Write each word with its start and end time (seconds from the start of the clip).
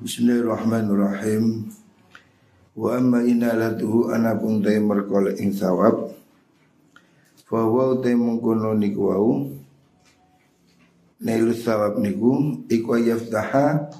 Bismillahirrahmanirrahim. 0.00 1.68
Wa 2.72 2.96
amma 2.96 3.20
inalatuhu 3.20 4.08
anapun 4.08 4.64
tay 4.64 4.80
merkole 4.80 5.36
ing 5.36 5.52
sawab. 5.52 6.16
Fa 7.44 7.68
wa 7.68 8.00
tay 8.00 8.16
mengkono 8.16 8.72
niku 8.80 9.12
wau. 9.12 9.52
Nailu 11.20 11.52
sawab 11.52 12.00
niku 12.00 12.64
iku 12.72 12.96
yaftaha 12.96 13.92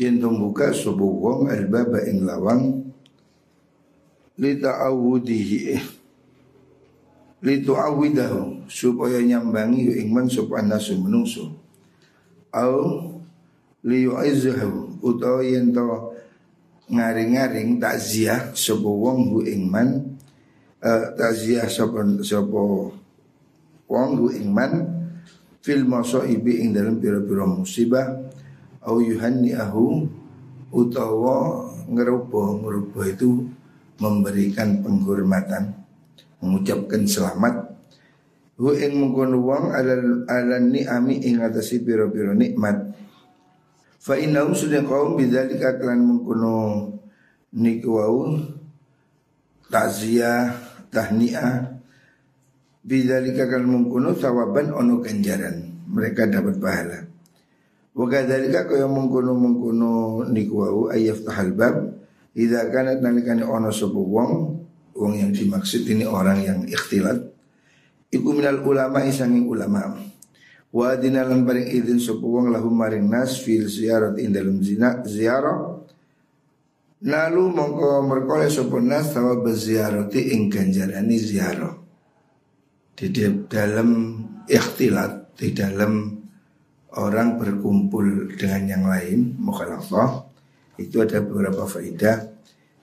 yen 0.00 0.24
buka 0.24 0.72
subuh 0.72 1.04
wong 1.04 1.52
albaba 1.52 2.00
ing 2.08 2.24
lawang 2.24 2.88
li 4.40 4.56
ta'awudihi 4.56 5.60
li 7.44 7.54
tu'awidahu 7.60 8.72
supaya 8.72 9.20
nyambangi 9.20 10.00
ing 10.00 10.16
sapa 10.32 10.64
nasu 10.64 10.96
menungso 10.96 11.52
au 12.56 13.20
li 13.84 14.08
yu'izzahu 14.08 14.85
utawa 15.06 15.40
yen 15.46 15.70
to 15.70 15.86
ngaring-ngaring 16.90 17.78
takziah 17.78 18.50
sapa 18.54 18.86
wong 18.86 19.30
hu 19.34 19.38
ing 19.46 19.66
man 19.70 20.18
uh, 20.82 21.04
takziah 21.14 21.66
sapa 21.66 22.02
sapa 22.22 22.60
wong 23.86 24.10
hu 24.18 24.26
ing 24.34 24.50
man 24.50 24.72
fil 25.62 25.82
masaibi 25.86 26.62
ing 26.62 26.74
dalam 26.74 26.98
pira-pira 27.02 27.42
musibah 27.42 28.06
au 28.86 29.02
yuhanniahu 29.02 30.06
utawa 30.70 31.66
ngerubo 31.90 32.62
ngerubo 32.62 33.00
itu 33.02 33.30
memberikan 33.98 34.84
penghormatan 34.84 35.72
mengucapkan 36.42 37.08
selamat. 37.08 37.74
Hu 38.56 38.72
ing 38.72 38.96
mengkono 38.96 39.42
wong 39.42 39.68
ala 39.68 39.94
ala 40.32 40.56
ni'ami 40.62 41.20
ing 41.28 41.44
atasi 41.44 41.84
pira-pira 41.84 42.32
nikmat 42.32 42.96
Fa 44.06 44.14
innahum 44.14 44.54
sudah 44.54 44.86
kaum 44.86 45.18
bidzalika 45.18 45.82
kelan 45.82 45.98
mengkono 45.98 46.86
niku 47.58 47.90
wau 47.98 48.38
takziah 49.66 50.54
tahniah 50.94 51.74
bidzalika 52.86 53.50
kan 53.50 53.66
mengkono 53.66 54.14
sawaban 54.14 54.70
ono 54.70 55.02
ganjaran. 55.02 55.74
Mereka 55.90 56.30
dapat 56.30 56.54
pahala. 56.62 57.02
Wa 57.98 58.06
kadzalika 58.06 58.70
kaya 58.70 58.86
mengkono 58.86 59.34
mengkono 59.34 60.22
niku 60.30 60.54
wau 60.54 60.80
ayaf 60.94 61.26
tahal 61.26 61.50
bab 61.58 61.74
idza 62.38 62.70
kana 62.70 62.94
nalikane 63.02 63.42
ono 63.42 63.74
sapa 63.74 63.98
wong 63.98 64.32
wong 64.94 65.12
yang 65.18 65.34
dimaksud 65.34 65.82
ini 65.82 66.06
orang 66.06 66.46
yang 66.46 66.58
ikhtilat 66.62 67.26
iku 68.12 68.28
minal 68.36 68.60
ulama 68.60 69.02
isanging 69.02 69.48
ulama 69.48 69.96
Wa 70.74 70.98
dinalan 70.98 71.46
paring 71.46 71.68
izin 71.70 71.98
sapa 72.02 72.24
wong 72.26 72.50
lahum 72.50 72.74
maring 72.74 73.06
nas 73.06 73.38
fil 73.42 73.66
ziyarat 73.70 74.18
ing 74.18 74.34
dalem 74.34 74.58
zina 74.62 75.02
ziarah. 75.06 75.82
Lalu 77.06 77.42
mongko 77.52 78.02
merkole 78.08 78.48
sapa 78.48 78.80
nas 78.80 79.12
sawa 79.12 79.38
beziarati 79.38 80.32
ing 80.34 80.48
ganjarani 80.48 81.16
ziarah. 81.20 81.86
Di 82.96 83.12
dalam 83.44 83.90
ikhtilat 84.48 85.36
Di 85.36 85.52
dalam 85.52 86.16
orang 86.96 87.36
berkumpul 87.36 88.32
dengan 88.40 88.62
yang 88.64 88.84
lain 88.88 89.36
Mukhalafah 89.36 90.24
Itu 90.80 91.04
ada 91.04 91.20
beberapa 91.20 91.68
faedah 91.68 92.24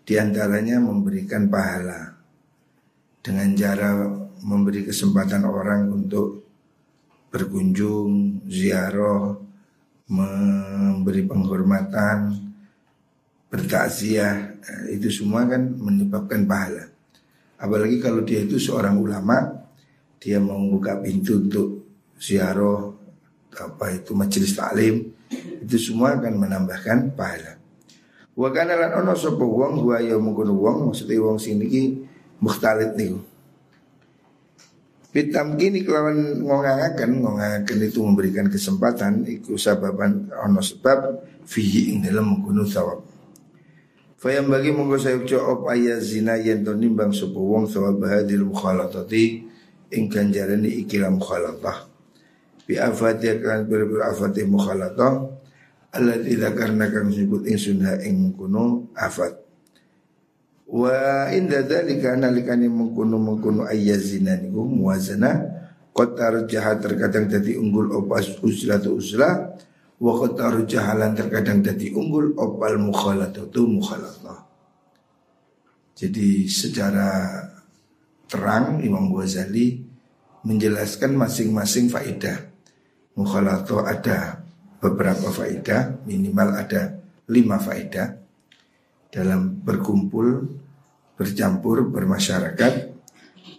Di 0.06 0.14
antaranya 0.22 0.78
memberikan 0.78 1.50
pahala. 1.50 2.14
Dengan 3.26 3.58
cara 3.58 4.06
memberi 4.44 4.86
kesempatan 4.86 5.48
orang 5.48 5.90
untuk 5.90 6.43
berkunjung, 7.34 8.46
ziarah, 8.46 9.34
memberi 10.06 11.26
penghormatan, 11.26 12.38
bertakziah, 13.50 14.62
eh, 14.62 15.02
itu 15.02 15.10
semua 15.10 15.50
kan 15.50 15.66
menyebabkan 15.74 16.46
pahala. 16.46 16.94
Apalagi 17.58 17.98
kalau 17.98 18.22
dia 18.22 18.46
itu 18.46 18.62
seorang 18.62 19.02
ulama, 19.02 19.66
dia 20.22 20.38
mau 20.38 20.62
buka 20.70 21.02
pintu 21.02 21.42
untuk 21.42 21.90
ziarah, 22.22 22.94
apa 23.50 23.86
itu 23.98 24.14
majelis 24.14 24.54
taklim, 24.54 25.10
itu 25.66 25.78
semua 25.82 26.14
akan 26.22 26.38
menambahkan 26.38 27.18
pahala. 27.18 27.58
Wa 28.34 28.50
kana 28.54 28.78
lan 28.78 28.92
ono 29.02 29.14
sapa 29.18 29.42
wong 29.42 29.86
wa 29.86 29.98
ya 30.02 30.18
mungkon 30.18 30.54
wong 30.54 30.90
maksudnya 30.90 31.22
wong 31.22 31.38
niki 31.38 32.02
mukhtalit 32.42 32.94
niku. 32.98 33.33
Bitam 35.14 35.62
gini 35.62 35.86
kelawan 35.86 36.42
ngongangakan 36.42 37.22
Ngongangakan 37.22 37.78
itu 37.86 38.02
memberikan 38.02 38.50
kesempatan 38.50 39.22
Iku 39.30 39.62
sababan 39.62 40.34
ono 40.34 40.58
sebab 40.58 41.30
Fihi 41.44 41.94
ing 41.94 42.08
dalam 42.08 42.40
menggunung 42.40 42.66
sawab. 42.66 43.04
Fayam 44.16 44.48
bagi 44.48 44.72
monggo 44.72 44.96
saya 44.96 45.20
op 45.20 45.68
ayat 45.68 46.00
zina 46.00 46.40
yen 46.40 46.64
to 46.64 46.72
nimbang 46.72 47.12
sapa 47.12 47.36
wong 47.36 47.68
sawab 47.68 48.00
hadil 48.08 48.48
mukhalatati 48.48 49.44
ing 49.92 50.08
ganjaran 50.08 50.64
ikilah 50.64 51.12
mukhalatah. 51.12 51.92
Bi 52.64 52.80
afati 52.80 53.28
kan 53.44 53.68
berburu 53.68 54.00
afati 54.00 54.48
mukhalatah 54.48 55.28
allati 55.92 56.40
karena 56.40 56.88
kang 56.88 57.12
sebut 57.12 57.44
ing 57.52 57.60
sunha 57.60 58.00
ing 58.08 58.32
kuno 58.32 58.96
afat 58.96 59.43
Wa 60.74 61.30
inda 61.30 61.62
dzalika 61.62 62.18
nalikane 62.18 62.66
mengkuno 62.66 63.22
mengkuno 63.22 63.70
ayyazina 63.70 64.42
niku 64.42 64.66
muwazana 64.66 65.46
qatar 65.94 66.50
jahat 66.50 66.82
terkadang 66.82 67.30
dadi 67.30 67.54
unggul 67.54 67.94
opas 67.94 68.42
uzlah 68.42 68.82
tu 68.82 68.98
uzlah 68.98 69.54
wa 70.02 70.14
qatar 70.18 70.66
jahalan 70.66 71.14
terkadang 71.14 71.62
dadi 71.62 71.94
unggul 71.94 72.34
opal 72.42 72.82
mukhalatatu 72.82 73.70
mukhalatah. 73.70 74.50
Jadi 75.94 76.50
secara 76.50 77.38
terang 78.26 78.82
Imam 78.82 79.14
Ghazali 79.14 79.78
menjelaskan 80.42 81.14
masing-masing 81.14 81.94
faedah. 81.94 82.50
Mukhalato 83.14 83.86
ada 83.86 84.42
beberapa 84.82 85.30
faedah, 85.30 86.02
minimal 86.10 86.58
ada 86.58 86.98
lima 87.30 87.62
faedah 87.62 88.18
dalam 89.14 89.62
berkumpul 89.62 90.50
bercampur 91.24 91.88
bermasyarakat. 91.88 92.74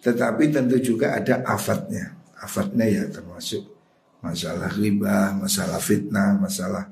Tetapi 0.05 0.53
tentu 0.53 0.77
juga 0.85 1.17
ada 1.17 1.41
afatnya. 1.49 2.13
Afatnya 2.37 2.85
ya 2.85 3.09
termasuk 3.09 3.73
masalah 4.21 4.73
riba 4.73 5.37
masalah 5.37 5.77
fitnah 5.81 6.37
masalah 6.37 6.85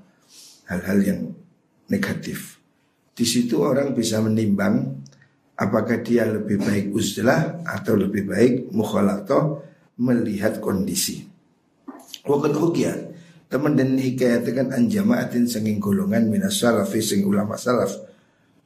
hal-hal 0.68 0.98
yang 1.04 1.20
negatif. 1.88 2.60
Di 3.12 3.28
situ 3.28 3.60
orang 3.60 3.92
bisa 3.92 4.24
menimbang 4.24 5.04
apakah 5.56 6.00
dia 6.00 6.24
lebih 6.24 6.60
baik 6.60 6.92
uzlah 6.96 7.60
atau 7.68 7.96
lebih 7.96 8.24
baik 8.24 8.54
mukhalato 8.72 9.64
melihat 10.00 10.60
kondisi. 10.60 11.24
Wakat 12.24 12.54
hukia. 12.56 12.92
Teman 13.52 13.76
dan 13.76 14.00
hikayatkan 14.00 14.72
anjamaatin 14.72 15.44
senging 15.44 15.76
golongan 15.76 16.32
minas 16.32 16.56
salafi 16.56 17.04
sing 17.04 17.20
ulama 17.28 17.60
salaf 17.60 18.11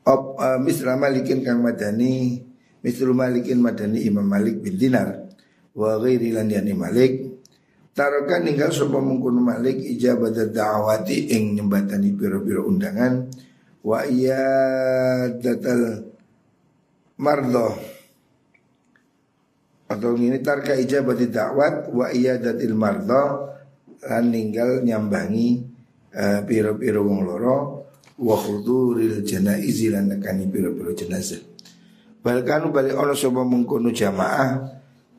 Op, 0.06 0.38
uh, 0.38 0.58
misra 0.62 0.94
malikin 0.94 1.42
kang 1.42 1.58
madani 1.66 2.38
Misru 2.86 3.10
malikin 3.10 3.58
madani 3.58 4.06
imam 4.06 4.22
malik 4.22 4.62
bin 4.62 4.78
dinar 4.78 5.26
Wa 5.74 5.98
ghairi 5.98 6.30
lan 6.32 6.46
yani 6.48 6.72
malik. 6.72 7.12
Tarokan 7.90 8.46
ninggal 8.46 8.70
sopa 8.70 9.02
mengkuno 9.02 9.42
malik 9.42 9.82
ijabat 9.82 10.54
da'awati 10.54 11.34
ing 11.34 11.58
nyembatani 11.58 12.14
biro-biro 12.14 12.64
undangan 12.70 13.26
Wa 13.82 14.06
iya 14.06 14.46
datal 15.34 16.06
mardo 17.18 17.74
Atau 19.90 20.14
ini 20.14 20.38
tarka 20.38 20.78
ijabat 20.78 21.18
da'wat 21.26 21.90
Wa 21.90 22.14
iya 22.14 22.38
datil 22.38 22.78
mardo 22.78 23.50
Lan 24.06 24.30
ninggal 24.30 24.86
nyambangi 24.86 25.66
uh, 26.14 26.40
biro-biro 26.46 27.02
wong 27.02 27.20
loro 27.26 27.75
wa 28.16 28.36
khuduril 28.36 29.20
janaizi 29.20 29.92
lan 29.92 30.08
nekani 30.08 30.48
pira-pira 30.48 30.96
jenazah. 30.96 31.40
Balkanu 32.24 32.72
balik 32.74 32.96
ono 32.96 33.14
sapa 33.14 33.44
mengkono 33.46 33.92
jamaah 33.92 34.66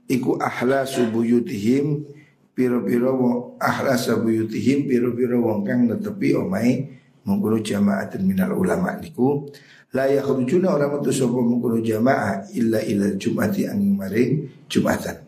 iku 0.09 0.35
ahla 0.41 0.83
subuyutihim 0.83 2.03
pira-pira 2.51 3.13
wong 3.13 3.55
ahla 3.61 3.95
subuyutihim 3.95 4.89
pira-pira 4.89 5.39
wong 5.39 5.63
kang 5.63 5.87
netepi 5.87 6.35
omahe 6.35 6.99
mengkono 7.23 7.63
jamaah 7.63 8.11
minal 8.19 8.59
ulama 8.59 8.97
niku 8.99 9.47
la 9.95 10.11
yakhrujuna 10.11 10.67
orang 10.73 10.99
metu 10.99 11.15
sapa 11.15 11.37
mengkono 11.39 11.79
jamaah 11.79 12.49
illa 12.57 12.83
ila 12.83 13.15
jumati 13.15 13.71
angin 13.71 13.95
maring 13.95 14.31
jumatan 14.67 15.23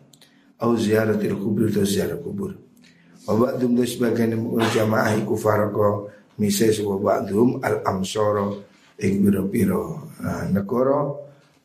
au 0.60 0.76
ziaratil 0.76 1.38
kubur 1.40 1.72
atau 1.72 1.86
ziarah 1.88 2.20
kubur. 2.20 2.60
Wa 3.24 3.32
ba'dum 3.40 3.78
sebagian 3.80 4.36
mengkono 4.36 4.68
jamaah 4.68 5.16
iku 5.16 5.32
farqa 5.32 6.12
mise 6.40 6.72
sebuah 6.72 7.00
ba'dhum 7.04 7.60
al 7.60 7.84
amsoro 7.84 8.64
ing 8.96 9.20
pira-pira 9.20 9.84
nah, 10.24 10.48
negara 10.48 11.12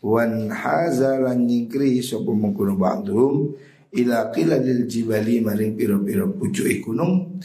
wan 0.03 0.51
haza 0.51 1.15
lan 1.23 1.47
nyingkri 1.47 2.03
sapa 2.03 2.35
mengkono 2.35 2.75
ba'dhum 2.75 3.55
ila 3.95 4.29
qiladil 4.35 4.83
jibali 4.83 5.39
maring 5.39 5.79
pira-pira 5.79 6.27
pucuke 6.27 6.83
gunung 6.83 7.39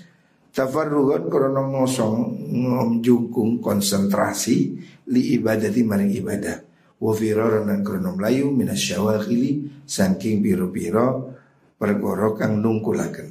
tafarrugan 0.51 1.31
krana 1.31 1.63
ngosong 1.63 2.15
menjungkung 2.51 3.63
konsentrasi 3.63 4.75
li 5.11 5.23
ibadati 5.39 5.81
maring 5.87 6.13
ibadah. 6.19 6.59
Wa 7.01 7.17
firaran 7.17 7.65
lan 7.65 7.81
krono 7.81 8.13
mlayu 8.13 8.53
minasyawaghili 8.53 9.83
saking 9.89 10.45
piro-piro 10.45 11.33
perkara 11.81 12.37
kang 12.37 12.61
nungkulaken. 12.61 13.29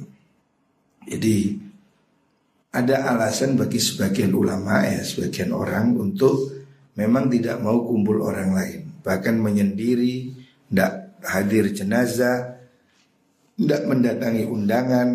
Jadi 1.06 1.36
ada 2.70 3.10
alasan 3.10 3.58
bagi 3.58 3.82
sebagian 3.82 4.30
ulama 4.30 4.86
ya, 4.86 5.02
sebagian 5.02 5.50
orang 5.50 5.98
untuk 5.98 6.54
memang 6.94 7.26
tidak 7.26 7.58
mau 7.58 7.82
kumpul 7.82 8.22
orang 8.22 8.54
lain, 8.54 8.80
bahkan 9.02 9.34
menyendiri, 9.34 10.30
tidak 10.70 11.18
hadir 11.26 11.74
jenazah, 11.74 12.62
tidak 13.58 13.82
mendatangi 13.90 14.46
undangan, 14.46 15.08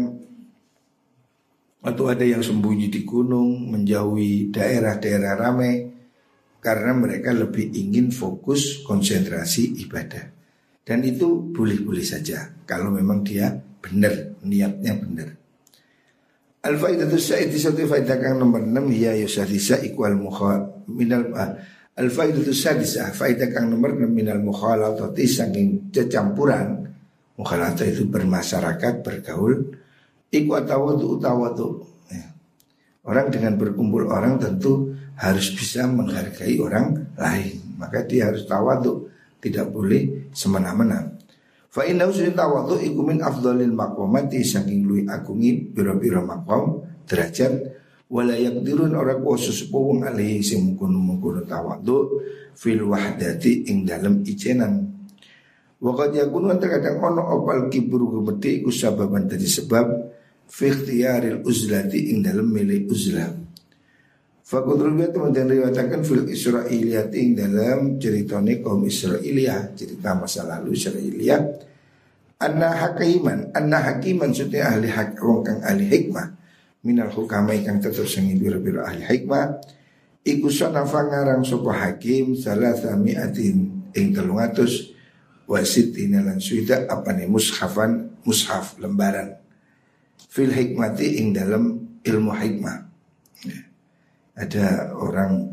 atau 1.85 2.05
ada 2.09 2.25
yang 2.25 2.41
sembunyi 2.41 2.91
di 2.91 3.07
gunung, 3.07 3.71
menjauhi 3.71 4.51
daerah-daerah 4.51 5.33
ramai, 5.37 5.73
karena 6.59 6.91
mereka 6.97 7.29
lebih 7.31 7.71
ingin 7.71 8.09
fokus 8.09 8.81
konsentrasi 8.81 9.79
ibadah. 9.85 10.33
Dan 10.85 11.05
itu 11.05 11.53
boleh-boleh 11.53 12.03
saja 12.03 12.51
kalau 12.65 12.89
memang 12.89 13.21
dia 13.21 13.53
benar, 13.79 14.37
niatnya 14.41 14.93
benar. 14.97 15.44
Al-faidatu 16.65 17.21
sa'id 17.21 17.53
satu 17.53 17.85
faidah 17.85 18.17
kang 18.17 18.41
nomor 18.41 18.65
6 18.65 18.89
ya 18.97 19.13
yusadisa 19.13 19.85
ikwal 19.85 20.17
mukhal 20.17 20.81
minal 20.89 21.29
Al-faidatu 21.93 22.49
sadisah 22.49 23.13
faidah 23.13 23.53
kang 23.53 23.69
nomor 23.69 23.93
6 23.93 24.09
minal 24.09 24.41
mukhalatati 24.41 25.29
saking 25.29 25.93
kecampuran. 25.93 26.89
Mukhalatah 27.37 27.85
itu 27.85 28.09
bermasyarakat 28.09 29.05
bergaul. 29.05 29.77
Iku 30.33 30.51
atawadu 30.57 31.21
utawadu 31.21 31.85
ya. 32.09 32.33
Orang 33.05 33.29
dengan 33.29 33.61
berkumpul 33.61 34.09
orang 34.09 34.41
tentu 34.41 34.97
harus 35.21 35.53
bisa 35.53 35.85
menghargai 35.85 36.57
orang 36.57 37.13
lain. 37.13 37.77
Maka 37.77 38.07
dia 38.07 38.31
harus 38.31 38.47
tawadu 38.47 39.11
Tidak 39.39 39.67
boleh 39.69 40.31
semena-mena 40.33 41.14
Fa 41.75 41.83
inna 41.83 42.07
usul 42.07 42.31
tawadu 42.31 42.79
iku 42.79 43.03
min 43.03 43.19
afdhalil 43.19 43.75
maqamati 43.75 44.39
saking 44.47 44.87
lui 44.87 45.03
agungi 45.03 45.75
biro-biro 45.75 46.23
maqam 46.23 46.79
derajat. 47.03 47.75
Wala 48.07 48.39
yaqdirun 48.39 48.95
ora 48.95 49.19
kuasa 49.19 49.51
sapa 49.51 49.75
wong 49.75 50.07
alih 50.07 50.39
sing 50.39 50.63
mungkon-mungkon 50.63 51.43
tawadu 51.43 52.23
fil 52.55 52.87
wahdati 52.87 53.67
ing 53.67 53.83
dalem 53.83 54.23
icenan 54.23 54.95
Wakat 55.85 56.15
yakunu 56.15 56.55
terkadang 56.55 57.03
ono 57.03 57.21
opal 57.35 57.67
kibru 57.67 58.07
gemeti 58.07 58.63
iku 58.63 58.71
sababan 58.71 59.27
tadi 59.27 59.43
sebab 59.43 59.85
fi 60.47 60.71
ikhtiyaril 60.71 61.43
uzlati 61.43 62.15
ing 62.15 62.23
dalem 62.23 62.47
milih 62.47 62.87
uzlah 62.87 63.44
Fakudrul 64.45 64.93
kemudian 65.09 65.49
riwayatkan 65.49 66.05
fil 66.05 66.29
Israiliyat 66.29 67.09
ing 67.17 67.33
dalam 67.33 67.97
ceritane 67.97 68.61
kaum 68.61 68.85
Israiliyah 68.85 69.73
cerita 69.73 70.13
masa 70.13 70.45
lalu 70.45 70.77
Israiliyah. 70.77 71.41
Anna 72.37 72.69
hakiman 72.77 73.49
anna 73.57 73.81
hakiman 73.81 74.29
sudah 74.29 74.69
ahli 74.69 74.93
hak 74.93 75.17
wong 75.17 75.41
kang 75.41 75.65
ahli 75.65 75.89
hikmah. 75.89 76.37
Minal 76.85 77.09
hukama 77.09 77.57
kang 77.65 77.81
tetep 77.81 78.05
sing 78.05 78.29
biro-biro 78.37 78.85
ahli 78.85 79.01
hikmah. 79.01 79.65
Iku 80.21 80.53
sanafa 80.53 81.09
ngarang 81.09 81.41
sapa 81.41 81.73
hakim 81.81 82.37
salah 82.37 82.77
samiatin 82.77 83.89
ing 83.97 84.07
300 84.13 85.49
wasitina 85.49 86.21
lan 86.21 86.37
suida 86.37 86.85
nih 86.85 87.25
mushafan 87.25 88.13
mushaf 88.21 88.77
lembaran. 88.77 89.41
Fil 90.29 90.53
hikmati 90.53 91.17
ing 91.17 91.33
dalam 91.33 91.97
ilmu 92.05 92.29
hikmah 92.29 92.84
ada 94.35 94.91
orang 94.99 95.47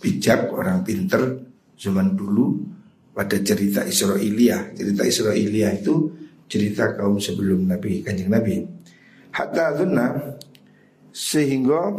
bijak, 0.00 0.48
orang 0.50 0.80
pinter 0.82 1.40
zaman 1.76 2.16
dulu 2.16 2.64
pada 3.12 3.36
cerita 3.44 3.84
Israiliyah. 3.84 4.72
Cerita 4.72 5.04
Israiliyah 5.04 5.72
itu 5.76 6.08
cerita 6.48 6.96
kaum 6.96 7.20
sebelum 7.20 7.68
Nabi 7.68 8.00
Kanjeng 8.00 8.32
Nabi. 8.32 8.64
Hatta 9.32 9.72
adunna 9.72 10.36
sehingga 11.12 11.92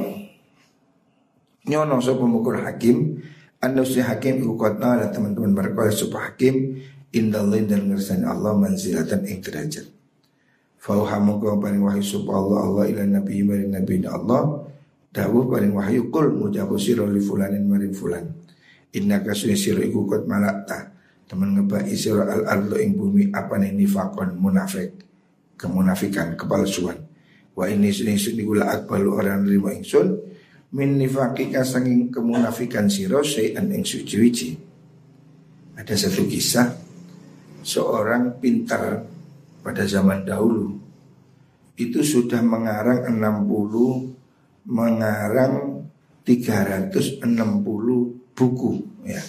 nyono 1.69 1.97
sapa 2.01 2.25
mukul 2.25 2.61
hakim 2.61 3.21
anda 3.61 3.85
si 3.85 4.01
hakim 4.03 4.43
iku 4.43 4.57
kotna 4.59 4.99
teman-teman 5.09 5.53
mereka 5.53 5.89
sapa 5.93 6.29
hakim 6.29 6.81
indallahi 7.13 7.69
dan 7.69 7.89
ngersani 7.93 8.25
Allah 8.25 8.57
manzilatan 8.57 9.23
ing 9.29 9.39
derajat. 9.39 9.87
Fauha 10.81 11.15
mongko 11.21 11.63
paring 11.63 11.79
wahyu 11.79 12.03
sapa 12.03 12.31
Allah 12.33 12.59
Allah 12.67 12.83
ila 12.91 13.03
nabi 13.07 13.39
maring 13.39 13.71
nabi 13.71 14.03
Allah 14.03 14.72
dawuh 15.13 15.45
paling 15.45 15.77
wahyu 15.77 16.09
kul 16.09 16.33
mujabu 16.33 16.75
sira 16.81 17.05
li 17.05 17.21
fulanin 17.21 17.69
maring 17.69 17.93
fulan. 17.93 18.25
Inna 18.97 19.21
kasuni 19.21 19.53
sira 19.53 19.85
iku 19.85 20.09
kot 20.09 20.25
malakta 20.25 20.89
teman 21.29 21.53
ngebai 21.53 21.93
sira 21.93 22.25
al 22.25 22.43
ardo 22.49 22.81
ing 22.81 22.97
bumi 22.97 23.29
apa 23.29 23.61
nih 23.61 23.71
nifakon 23.77 24.33
munafik 24.41 25.05
kemunafikan 25.53 26.33
kepalsuan. 26.33 26.97
Wa 27.53 27.69
ini 27.69 27.93
sini 27.93 28.17
sini 28.17 28.41
gula 28.41 28.73
akbalu 28.73 29.09
orang 29.13 29.45
nerima 29.45 29.69
ingsun 29.77 30.17
min 30.73 30.97
nifakika 30.97 31.61
sanging 31.61 32.09
kemunafikan 32.09 32.89
sira 32.89 33.21
sayan 33.21 33.69
ing 33.69 33.85
suci-wici 33.85 34.57
ada 35.77 35.93
satu 35.93 36.25
kisah 36.25 36.69
seorang 37.61 38.41
pintar 38.41 39.05
pada 39.61 39.85
zaman 39.85 40.25
dahulu 40.25 40.73
itu 41.77 42.01
sudah 42.01 42.41
mengarang 42.41 43.05
60 43.09 44.12
mengarang 44.67 45.83
360 46.23 47.23
buku 48.33 48.73
ya 49.03 49.19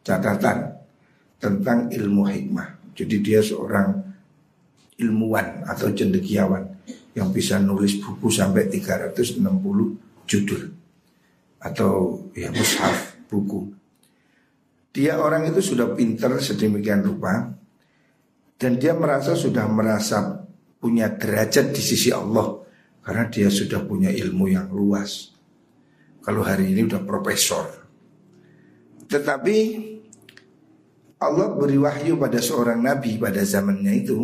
catatan 0.00 0.80
tentang 1.40 1.88
ilmu 1.92 2.24
hikmah. 2.28 2.96
Jadi 2.96 3.16
dia 3.24 3.40
seorang 3.40 3.96
ilmuwan 5.00 5.64
atau 5.64 5.88
cendekiawan 5.92 6.64
yang 7.16 7.32
bisa 7.32 7.56
nulis 7.60 7.96
buku 8.00 8.28
sampai 8.28 8.68
360 8.68 9.40
judul 10.28 10.62
atau 11.60 12.24
ya 12.36 12.52
mushaf 12.52 13.24
buku. 13.28 13.72
Dia 14.90 15.22
orang 15.22 15.48
itu 15.48 15.62
sudah 15.62 15.94
pinter 15.94 16.40
sedemikian 16.42 17.04
rupa 17.06 17.52
dan 18.60 18.76
dia 18.76 18.92
merasa 18.92 19.32
sudah 19.32 19.64
merasa 19.70 20.44
punya 20.80 21.08
derajat 21.12 21.72
di 21.72 21.82
sisi 21.84 22.12
Allah 22.12 22.59
karena 23.00 23.28
dia 23.28 23.48
sudah 23.48 23.82
punya 23.84 24.12
ilmu 24.12 24.50
yang 24.52 24.68
luas. 24.70 25.32
Kalau 26.20 26.44
hari 26.44 26.72
ini 26.76 26.84
udah 26.84 27.00
profesor. 27.04 27.64
Tetapi 29.08 29.56
Allah 31.20 31.48
beri 31.56 31.76
wahyu 31.80 32.16
pada 32.16 32.40
seorang 32.40 32.80
nabi 32.80 33.16
pada 33.16 33.40
zamannya 33.44 33.92
itu. 33.96 34.18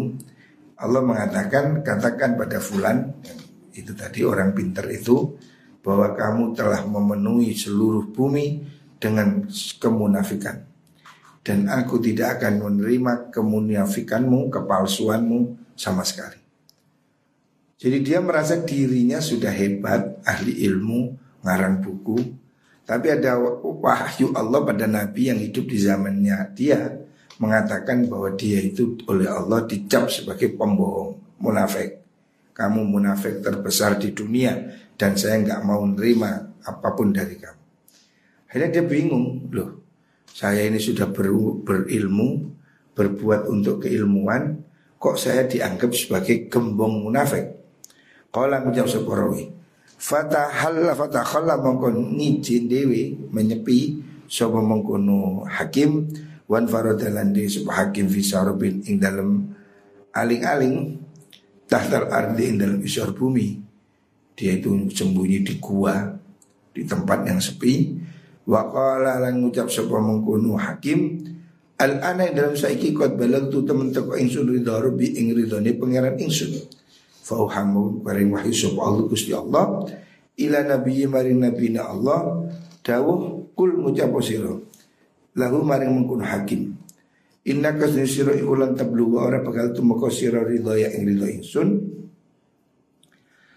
Allah 0.76 1.00
mengatakan 1.00 1.80
katakan 1.80 2.37
pada 2.37 2.61
fulan 2.61 3.16
itu 3.73 3.97
tadi 3.97 4.21
orang 4.28 4.52
pintar 4.52 4.85
itu 4.92 5.37
bahwa 5.80 6.12
kamu 6.12 6.52
telah 6.52 6.85
memenuhi 6.85 7.56
seluruh 7.56 8.12
bumi 8.12 8.61
dengan 9.00 9.49
kemunafikan 9.80 10.68
dan 11.47 11.71
aku 11.71 12.02
tidak 12.02 12.42
akan 12.42 12.59
menerima 12.59 13.30
kemunafikanmu, 13.30 14.50
kepalsuanmu 14.50 15.38
sama 15.78 16.02
sekali. 16.02 16.45
Jadi 17.76 18.00
dia 18.00 18.25
merasa 18.25 18.56
dirinya 18.56 19.21
sudah 19.21 19.52
hebat, 19.52 20.25
ahli 20.25 20.64
ilmu, 20.64 21.12
ngarang 21.45 21.85
buku. 21.85 22.16
Tapi 22.87 23.06
ada 23.12 23.37
wahyu 23.61 24.33
Allah 24.33 24.61
pada 24.62 24.87
Nabi 24.88 25.28
yang 25.28 25.40
hidup 25.42 25.66
di 25.66 25.78
zamannya 25.83 26.54
dia 26.54 26.87
mengatakan 27.37 28.06
bahwa 28.09 28.33
dia 28.33 28.62
itu 28.62 28.97
oleh 29.11 29.28
Allah 29.28 29.66
dicap 29.68 30.09
sebagai 30.09 30.54
pembohong, 30.56 31.40
munafik. 31.42 32.00
Kamu 32.56 32.88
munafik 32.88 33.45
terbesar 33.45 34.00
di 34.00 34.16
dunia 34.16 34.56
dan 34.97 35.12
saya 35.18 35.37
nggak 35.45 35.61
mau 35.66 35.85
menerima 35.85 36.30
apa 36.64 36.88
pun 36.97 37.12
dari 37.12 37.37
kamu. 37.37 37.62
Akhirnya 38.49 38.80
dia 38.80 38.85
bingung, 38.88 39.52
loh 39.52 39.85
saya 40.37 40.68
ini 40.68 40.76
sudah 40.76 41.09
ber, 41.09 41.33
berilmu, 41.64 42.52
berbuat 42.92 43.49
untuk 43.49 43.88
keilmuan, 43.88 44.61
kok 45.00 45.16
saya 45.16 45.49
dianggap 45.49 45.97
sebagai 45.97 46.52
gembong 46.52 47.09
munafik? 47.09 47.55
Kala 48.37 48.61
ngucap 48.61 48.85
seporowi 48.85 49.49
Fatahalla 49.97 50.93
fatakhalla 50.93 51.57
mongkon 51.57 52.21
ngijin 52.21 52.69
dewi 52.69 53.16
menyepi 53.33 53.97
sapa 54.28 54.61
mengkono 54.61 55.49
hakim. 55.49 56.05
Wan 56.45 56.69
faradalan 56.69 57.33
di 57.33 57.49
sapa 57.49 57.73
hakim 57.81 58.05
fi 58.05 58.21
sarubin 58.21 58.85
ing 58.85 59.00
dalam 59.00 59.57
aling-aling 60.12 61.00
tahtal 61.64 62.12
ardi 62.12 62.52
ing 62.52 62.61
dalam 62.61 62.78
isor 62.85 63.16
bumi. 63.16 63.57
Dia 64.37 64.61
itu 64.61 64.85
sembunyi 64.93 65.40
di 65.40 65.57
gua 65.57 65.97
di 66.76 66.85
tempat 66.85 67.25
yang 67.25 67.40
sepi. 67.40 67.97
Wa 68.45 68.69
qala 68.69 69.16
lan 69.16 69.40
ngucap 69.40 69.73
sapa 69.73 69.97
mengkono 69.97 70.61
hakim 70.61 71.25
al 71.81 72.05
ana 72.05 72.28
dalam 72.37 72.52
saiki 72.52 72.93
kot 72.93 73.16
balag 73.16 73.49
tu 73.49 73.64
temen 73.64 73.97
teko 73.97 74.12
ingsun 74.12 74.45
ridho 74.45 74.76
rabbi 74.76 75.16
ing 75.16 75.33
ridhone 75.33 75.73
pangeran 75.81 76.21
ingsun 76.21 76.52
Fauhamu 77.26 78.06
bareng 78.06 78.30
wahyu 78.30 78.54
sapa 78.54 78.87
Allah 78.87 79.04
Gusti 79.11 79.35
Allah. 79.35 79.83
Ila 80.38 80.62
nabi 80.62 81.02
maring 81.11 81.42
nabi 81.42 81.75
na 81.75 81.90
Allah. 81.90 82.47
Dawuh 82.87 83.50
kul 83.59 83.83
ngucapo 83.83 84.23
siro 84.23 84.71
lahu 85.35 85.66
maring 85.66 85.90
mengkun 85.90 86.23
hakim. 86.23 86.78
Inna 87.50 87.75
kasni 87.75 88.06
siro 88.06 88.30
ikulan 88.30 88.78
tabluwa 88.78 89.26
ora 89.26 89.42
bakal 89.42 89.75
tumeka 89.75 90.06
siro 90.06 90.47
ridho 90.47 90.71
ya 90.78 90.87
ing 90.95 91.02
ridho 91.02 91.26
insun 91.26 91.68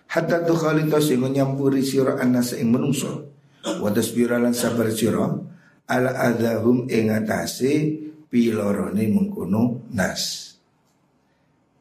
hatta 0.10 0.46
tu 0.50 0.58
khalita 0.58 0.98
sing 0.98 1.22
nyampuri 1.22 1.86
siro 1.86 2.18
anasa 2.18 2.58
ing 2.58 2.74
menungso. 2.74 3.30
Wa 3.62 3.94
tasbira 3.94 4.42
lan 4.42 4.58
sabar 4.58 4.90
siro 4.90 5.46
ala 5.86 6.18
adahum 6.26 6.90
ing 6.90 7.14
atase 7.14 8.02
pilorone 8.34 9.06
mengkono 9.14 9.94
nas. 9.94 10.54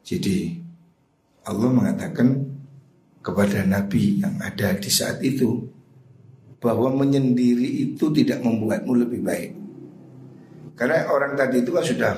Jadi 0.04 0.67
Allah 1.48 1.68
mengatakan 1.72 2.44
kepada 3.24 3.64
Nabi 3.64 4.20
yang 4.20 4.36
ada 4.36 4.76
di 4.76 4.90
saat 4.92 5.24
itu 5.24 5.64
bahwa 6.60 6.92
menyendiri 6.92 7.88
itu 7.88 8.12
tidak 8.12 8.44
membuatmu 8.44 8.92
lebih 8.92 9.20
baik. 9.24 9.50
Karena 10.76 11.08
orang 11.10 11.34
tadi 11.34 11.64
itu 11.64 11.70
kan 11.72 11.82
sudah 11.82 12.14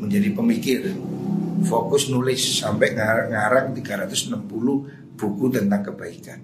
menjadi 0.00 0.28
pemikir, 0.32 0.80
fokus 1.68 2.08
nulis 2.08 2.40
sampai 2.58 2.96
ngarang 2.96 3.76
360 3.76 4.40
buku 5.14 5.46
tentang 5.52 5.82
kebaikan. 5.84 6.40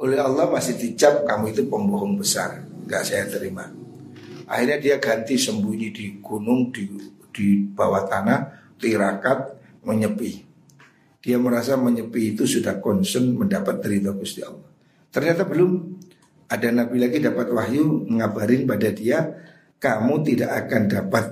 Oleh 0.00 0.16
Allah 0.16 0.48
masih 0.48 0.80
dicap 0.80 1.28
kamu 1.28 1.52
itu 1.52 1.68
pembohong 1.68 2.16
besar, 2.16 2.64
nggak 2.88 3.02
saya 3.04 3.28
terima. 3.28 3.68
Akhirnya 4.48 4.78
dia 4.80 4.96
ganti 4.96 5.36
sembunyi 5.36 5.88
di 5.92 6.06
gunung 6.24 6.72
di 6.72 6.88
di 7.30 7.62
bawah 7.62 8.08
tanah, 8.08 8.40
tirakat, 8.80 9.38
menyepi. 9.86 10.49
Dia 11.20 11.36
merasa 11.36 11.76
menyepi 11.76 12.32
itu 12.32 12.48
sudah 12.48 12.80
concern 12.80 13.36
mendapat 13.36 13.84
ridho 13.84 14.16
Gusti 14.16 14.40
Allah. 14.40 14.68
Ternyata 15.12 15.44
belum. 15.44 16.00
Ada 16.50 16.74
nabi 16.74 16.98
lagi 16.98 17.22
dapat 17.22 17.46
wahyu 17.54 18.10
ngabarin 18.10 18.66
pada 18.66 18.90
dia, 18.90 19.22
kamu 19.78 20.26
tidak 20.26 20.50
akan 20.66 20.82
dapat 20.90 21.24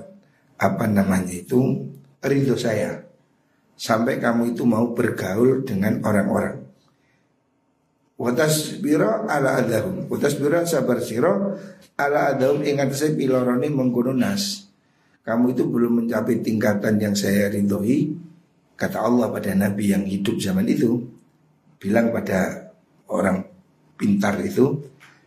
apa 0.55 0.85
namanya 0.87 1.35
itu 1.35 1.91
ridho 2.23 2.55
saya. 2.55 3.03
Sampai 3.75 4.15
kamu 4.23 4.55
itu 4.55 4.63
mau 4.63 4.95
bergaul 4.95 5.67
dengan 5.67 5.99
orang-orang. 6.07 6.63
Watas 8.19 8.79
biro 8.79 9.27
ala 9.27 9.59
adahum. 9.59 10.07
Watas 10.07 10.35
biro 10.39 10.63
sabar 10.63 11.03
siro 11.03 11.55
ala 11.99 12.35
adahum 12.35 12.63
ingat 12.63 12.91
saya 12.95 13.15
piloroni 13.15 13.71
menggunung 13.71 14.23
nas. 14.23 14.67
Kamu 15.23 15.51
itu 15.51 15.67
belum 15.67 16.03
mencapai 16.03 16.39
tingkatan 16.43 16.95
yang 16.99 17.15
saya 17.15 17.51
ridhoi 17.51 18.28
Kata 18.79 19.03
Allah 19.03 19.27
pada 19.27 19.51
Nabi 19.51 19.91
yang 19.91 20.07
hidup 20.07 20.39
zaman 20.39 20.63
itu 20.63 21.03
Bilang 21.75 22.15
pada 22.15 22.71
orang 23.11 23.43
pintar 23.99 24.39
itu 24.39 24.79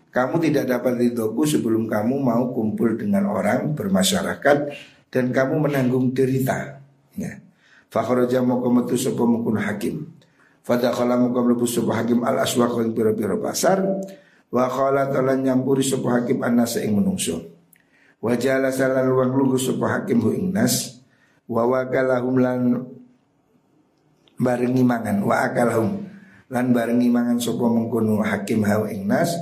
Kamu 0.09 0.40
tidak 0.40 0.73
dapat 0.73 0.97
ridhoku 0.97 1.44
sebelum 1.44 1.85
kamu 1.85 2.16
mau 2.16 2.49
kumpul 2.49 2.97
dengan 2.97 3.28
orang 3.28 3.76
bermasyarakat 3.76 4.59
Dan 5.12 5.28
kamu 5.28 5.68
menanggung 5.68 6.16
derita. 6.16 6.80
Ya. 7.12 7.44
Fakharaja 7.92 8.40
mukamatu 8.40 8.97
sopa 8.97 9.28
mukun 9.28 9.61
hakim. 9.61 10.09
Fadakhala 10.64 11.21
mukam 11.21 11.52
lebu 11.52 11.68
hakim 11.92 12.25
al 12.25 12.40
aswaq 12.40 12.80
yang 12.80 12.97
biro-biro 12.97 13.37
pasar. 13.37 13.85
Wa 14.49 14.64
khala 14.73 15.12
talan 15.12 15.44
nyampuri 15.44 15.85
hakim 15.85 16.40
anasa 16.40 16.80
ing 16.80 16.97
menungso. 16.97 17.44
Wajala 18.25 18.73
salal 18.73 19.12
wang 19.12 19.37
lugu 19.37 19.61
sopa 19.61 19.99
hakim 19.99 20.25
hu 20.25 20.32
ingnas 20.32 21.04
Wa 21.44 21.66
lan 21.68 22.87
barengi 24.43 24.83
mangan. 24.83 25.23
Wa 25.23 25.47
akalahum. 25.47 26.03
Lan 26.53 26.75
barengi 26.75 27.09
mangan 27.09 27.39
sapa 27.41 27.65
mengkono 27.65 28.21
hakim 28.21 28.67
hau 28.67 28.85
ing 28.91 29.07
nas. 29.07 29.33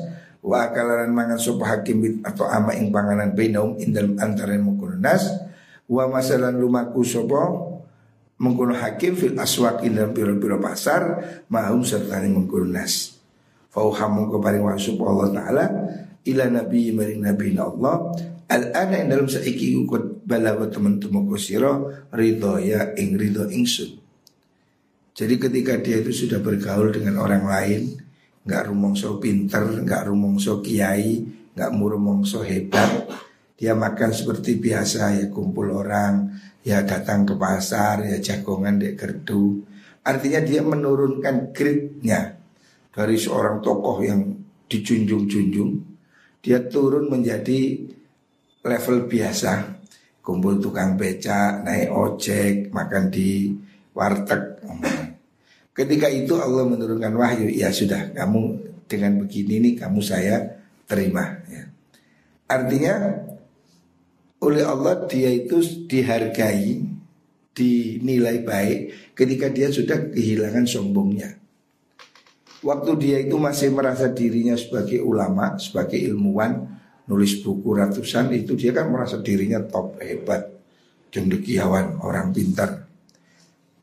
Wa 0.45 0.69
akalaran 0.71 1.11
mangan 1.11 1.41
sapa 1.41 1.65
hakim 1.67 2.23
atau 2.23 2.47
ama 2.47 2.77
ing 2.77 2.93
panganan 2.93 3.33
bainahum 3.33 3.81
ing 3.81 3.91
dalem 3.91 4.15
antarané 4.21 4.61
mengkono 4.61 5.01
nas. 5.01 5.27
Wa 5.91 6.07
masalan 6.07 6.55
lumaku 6.61 7.03
sapa 7.03 7.41
mengkono 8.39 8.77
hakim 8.79 9.19
fil 9.19 9.35
aswaq 9.35 9.83
ing 9.83 9.97
dalem 9.97 10.13
pira-pira 10.15 10.61
pasar 10.61 11.03
mahum 11.51 11.83
serta 11.83 12.23
mengkono 12.23 12.69
nas. 12.69 13.17
Fauhamu 13.75 14.31
keparing 14.31 14.63
wa 14.67 14.75
Allah 14.75 15.29
taala 15.31 15.65
ila 16.27 16.45
nabi 16.47 16.95
maring 16.95 17.21
nabi 17.27 17.57
Allah. 17.59 18.15
Al 18.51 18.75
ana 18.75 18.99
ing 18.99 19.07
dalam 19.07 19.31
saiki 19.31 19.79
ukut 19.79 20.27
balawa 20.27 20.67
teman-teman 20.67 21.23
kusira 21.23 21.71
ridho 22.11 22.59
ya 22.59 22.99
ing 22.99 23.15
ridho 23.15 23.47
ingsun 23.47 24.00
jadi 25.21 25.37
ketika 25.37 25.77
dia 25.77 26.01
itu 26.01 26.25
sudah 26.25 26.41
bergaul 26.41 26.97
dengan 26.97 27.21
orang 27.21 27.45
lain, 27.45 27.93
nggak 28.49 28.73
rumongso 28.73 29.21
pinter, 29.21 29.69
nggak 29.85 30.09
rumongso 30.09 30.65
kiai, 30.65 31.21
nggak 31.53 31.77
murumongso 31.77 32.41
hebat, 32.41 33.05
dia 33.53 33.77
makan 33.77 34.17
seperti 34.17 34.57
biasa 34.57 35.21
ya 35.21 35.29
kumpul 35.29 35.77
orang, 35.77 36.41
ya 36.65 36.81
datang 36.89 37.29
ke 37.29 37.37
pasar, 37.37 38.01
ya 38.09 38.17
jagongan 38.17 38.81
dek 38.81 38.97
gerdu. 38.97 39.61
Artinya 40.09 40.41
dia 40.41 40.65
menurunkan 40.65 41.53
gridnya 41.53 42.41
dari 42.89 43.21
seorang 43.21 43.61
tokoh 43.61 44.01
yang 44.01 44.25
dijunjung-junjung, 44.73 45.71
dia 46.41 46.65
turun 46.65 47.13
menjadi 47.13 47.77
level 48.65 49.05
biasa, 49.05 49.85
kumpul 50.25 50.57
tukang 50.65 50.97
beca, 50.97 51.61
naik 51.61 51.93
ojek, 51.93 52.73
makan 52.73 53.13
di 53.13 53.53
warteg. 53.93 54.57
Ketika 55.81 56.13
itu 56.13 56.37
Allah 56.37 56.69
menurunkan 56.69 57.17
wahyu, 57.17 57.49
ya 57.49 57.73
sudah 57.73 58.13
kamu 58.13 58.61
dengan 58.85 59.17
begini 59.25 59.65
nih 59.65 59.75
kamu 59.81 60.05
saya 60.05 60.61
terima. 60.85 61.41
Ya. 61.49 61.73
Artinya 62.53 63.17
oleh 64.45 64.61
Allah 64.61 65.09
dia 65.09 65.33
itu 65.33 65.65
dihargai, 65.89 66.85
dinilai 67.57 68.45
baik 68.45 68.79
ketika 69.17 69.49
dia 69.49 69.73
sudah 69.73 70.13
kehilangan 70.13 70.69
sombongnya. 70.69 71.41
Waktu 72.61 72.93
dia 73.01 73.17
itu 73.25 73.41
masih 73.41 73.73
merasa 73.73 74.13
dirinya 74.13 74.61
sebagai 74.61 75.01
ulama, 75.01 75.57
sebagai 75.57 75.97
ilmuwan, 75.97 76.77
nulis 77.09 77.41
buku 77.41 77.73
ratusan 77.73 78.29
itu 78.37 78.53
dia 78.53 78.77
kan 78.77 78.93
merasa 78.93 79.17
dirinya 79.17 79.65
top 79.65 79.97
hebat, 80.05 80.45
cendekiawan, 81.09 82.05
orang 82.05 82.37
pintar. 82.37 82.90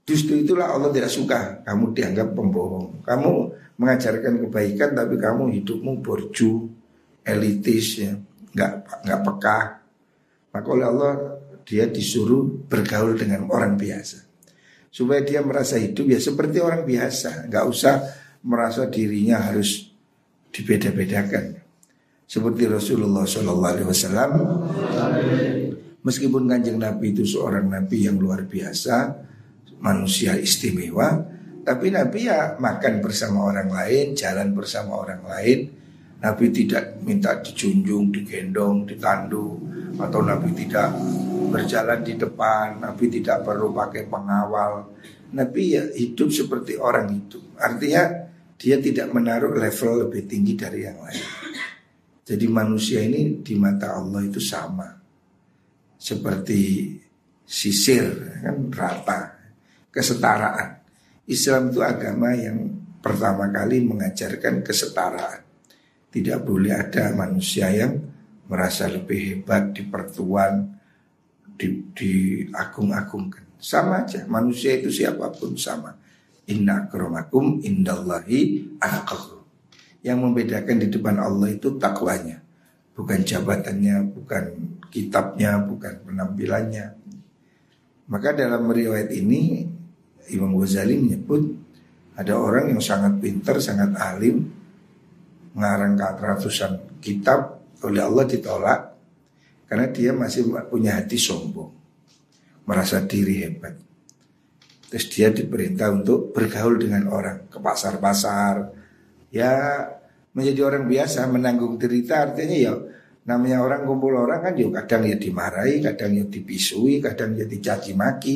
Justru 0.07 0.39
itulah 0.39 0.71
Allah 0.71 0.87
tidak 0.95 1.11
suka 1.11 1.61
kamu 1.67 1.91
dianggap 1.91 2.31
pembohong. 2.31 3.03
Kamu 3.03 3.31
mengajarkan 3.75 4.47
kebaikan 4.47 4.95
tapi 4.95 5.19
kamu 5.19 5.51
hidupmu 5.59 5.99
borju, 5.99 6.71
elitis 7.27 7.99
ya, 7.99 8.15
nggak 8.55 8.71
nggak 9.03 9.19
peka. 9.27 9.59
Maka 10.55 10.67
oleh 10.71 10.87
Allah 10.87 11.13
dia 11.67 11.91
disuruh 11.91 12.47
bergaul 12.71 13.19
dengan 13.19 13.51
orang 13.51 13.75
biasa 13.75 14.27
supaya 14.97 15.21
dia 15.21 15.45
merasa 15.45 15.77
hidup 15.77 16.09
ya 16.09 16.17
seperti 16.17 16.57
orang 16.57 16.81
biasa, 16.81 17.45
nggak 17.51 17.65
usah 17.69 18.01
merasa 18.41 18.89
dirinya 18.89 19.43
harus 19.45 19.93
dibeda-bedakan. 20.49 21.61
Seperti 22.27 22.67
Rasulullah 22.67 23.23
Shallallahu 23.23 23.71
Alaihi 23.71 23.87
Wasallam, 23.87 24.31
meskipun 26.01 26.49
kanjeng 26.49 26.81
Nabi 26.81 27.15
itu 27.15 27.23
seorang 27.23 27.71
Nabi 27.71 28.09
yang 28.09 28.17
luar 28.19 28.43
biasa, 28.43 29.15
manusia 29.81 30.35
istimewa 30.37 31.35
Tapi 31.67 31.91
Nabi 31.91 32.31
ya 32.31 32.55
makan 32.55 33.03
bersama 33.03 33.43
orang 33.43 33.67
lain, 33.67 34.15
jalan 34.15 34.55
bersama 34.55 35.03
orang 35.03 35.19
lain. 35.27 35.67
Nabi 36.23 36.49
tidak 36.49 37.03
minta 37.03 37.43
dijunjung, 37.43 38.07
digendong, 38.09 38.87
ditandu 38.87 39.59
Atau 39.99 40.23
Nabi 40.23 40.55
tidak 40.55 40.95
berjalan 41.47 42.03
di 42.03 42.13
depan 42.19 42.83
Nabi 42.83 43.07
tidak 43.07 43.43
perlu 43.43 43.71
pakai 43.71 44.07
pengawal. 44.07 44.95
Nabi 45.35 45.75
ya 45.75 45.83
hidup 45.91 46.31
seperti 46.31 46.79
orang 46.79 47.11
hidup. 47.11 47.59
Artinya 47.59 48.31
dia 48.55 48.79
tidak 48.79 49.11
menaruh 49.11 49.53
level 49.55 50.07
lebih 50.07 50.23
tinggi 50.23 50.55
dari 50.55 50.87
yang 50.87 50.99
lain. 51.03 51.25
Jadi 52.27 52.45
manusia 52.47 53.03
ini 53.03 53.39
di 53.39 53.55
mata 53.55 53.95
Allah 53.95 54.23
itu 54.23 54.39
sama. 54.39 54.87
Seperti 55.97 56.93
sisir 57.47 58.07
kan 58.43 58.67
rata 58.71 59.36
kesetaraan. 59.97 60.77
Islam 61.25 61.73
itu 61.73 61.81
agama 61.81 62.37
yang 62.37 62.69
pertama 63.01 63.49
kali 63.49 63.81
mengajarkan 63.81 64.61
kesetaraan. 64.61 65.41
Tidak 66.13 66.39
boleh 66.45 66.77
ada 66.77 67.09
manusia 67.17 67.73
yang 67.73 67.97
merasa 68.47 68.85
lebih 68.87 69.43
hebat 69.43 69.73
di 69.73 69.83
pertuan, 69.89 70.77
di, 71.57 71.83
diagung-agungkan. 71.91 73.57
Sama 73.57 74.05
aja, 74.05 74.23
manusia 74.29 74.77
itu 74.77 74.93
siapa 74.93 75.33
pun 75.33 75.57
sama. 75.57 75.97
Inna 76.47 76.87
akromakum 76.87 77.59
indallahi 77.59 78.77
atqakum. 78.79 79.43
Yang 80.05 80.17
membedakan 80.23 80.77
di 80.79 80.87
depan 80.87 81.17
Allah 81.19 81.51
itu 81.51 81.75
takwanya. 81.75 82.39
Bukan 82.95 83.27
jabatannya, 83.27 84.15
bukan 84.15 84.43
kitabnya, 84.87 85.59
bukan 85.59 86.07
penampilannya. 86.07 86.95
Maka 88.07 88.31
dalam 88.31 88.63
riwayat 88.71 89.11
ini 89.11 89.67
Imam 90.33 90.55
Ghazali 90.59 90.99
menyebut 90.99 91.43
ada 92.17 92.33
orang 92.33 92.73
yang 92.73 92.81
sangat 92.81 93.21
pintar, 93.21 93.61
sangat 93.61 93.93
alim, 93.99 94.49
ngarang 95.53 95.97
ratusan 95.97 97.01
kitab 97.01 97.61
oleh 97.85 98.01
Allah 98.01 98.25
ditolak 98.25 98.79
karena 99.69 99.85
dia 99.93 100.11
masih 100.15 100.49
punya 100.71 100.97
hati 100.97 101.19
sombong, 101.19 101.71
merasa 102.65 103.03
diri 103.05 103.45
hebat. 103.45 103.75
Terus 104.87 105.05
dia 105.11 105.27
diperintah 105.29 105.91
untuk 105.91 106.31
bergaul 106.31 106.79
dengan 106.79 107.11
orang 107.11 107.51
ke 107.51 107.59
pasar-pasar, 107.59 108.71
ya 109.29 109.83
menjadi 110.31 110.61
orang 110.63 110.87
biasa 110.87 111.27
menanggung 111.27 111.75
derita 111.75 112.23
artinya 112.23 112.55
ya 112.55 112.73
namanya 113.27 113.59
orang 113.59 113.83
kumpul 113.83 114.15
orang 114.15 114.39
kan 114.39 114.53
ya 114.55 114.71
kadang 114.81 115.03
ya 115.03 115.19
dimarahi, 115.19 115.83
kadang 115.83 116.15
ya 116.15 116.25
dipisui, 116.25 117.03
kadang 117.03 117.35
ya 117.35 117.43
dicaci 117.43 117.91
maki. 117.91 118.35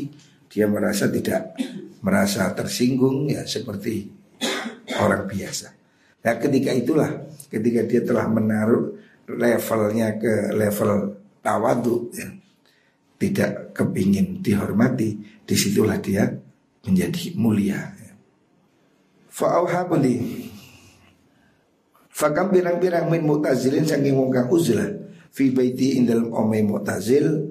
Dia 0.51 0.67
merasa 0.67 1.07
tidak 1.07 1.55
merasa 2.01 2.49
tersinggung 2.53 3.29
ya 3.29 3.45
seperti 3.45 4.09
orang 4.97 5.25
biasa. 5.29 5.67
Nah 6.21 6.35
ketika 6.37 6.71
itulah 6.73 7.11
ketika 7.49 7.81
dia 7.85 8.01
telah 8.05 8.25
menaruh 8.29 8.97
levelnya 9.29 10.17
ke 10.17 10.53
level 10.53 11.17
tawadu 11.41 12.09
ya, 12.13 12.29
tidak 13.17 13.73
kepingin 13.73 14.41
dihormati, 14.41 15.17
di 15.45 15.55
situlah 15.55 16.01
dia 16.01 16.25
menjadi 16.85 17.37
mulia. 17.37 17.79
Ya. 17.97 18.13
Fa'auha 19.29 19.85
beli 19.87 20.49
Fakam 22.11 22.51
pirang-pirang 22.51 23.07
min 23.07 23.23
mu'tazilin 23.23 23.87
saking 23.87 24.13
wong 24.13 24.29
kang 24.29 24.51
uzlah 24.51 24.93
fi 25.31 25.49
baiti 25.49 25.95
ing 25.97 26.05
dalem 26.05 26.29
ome 26.35 26.59
mu'tazil 26.59 27.50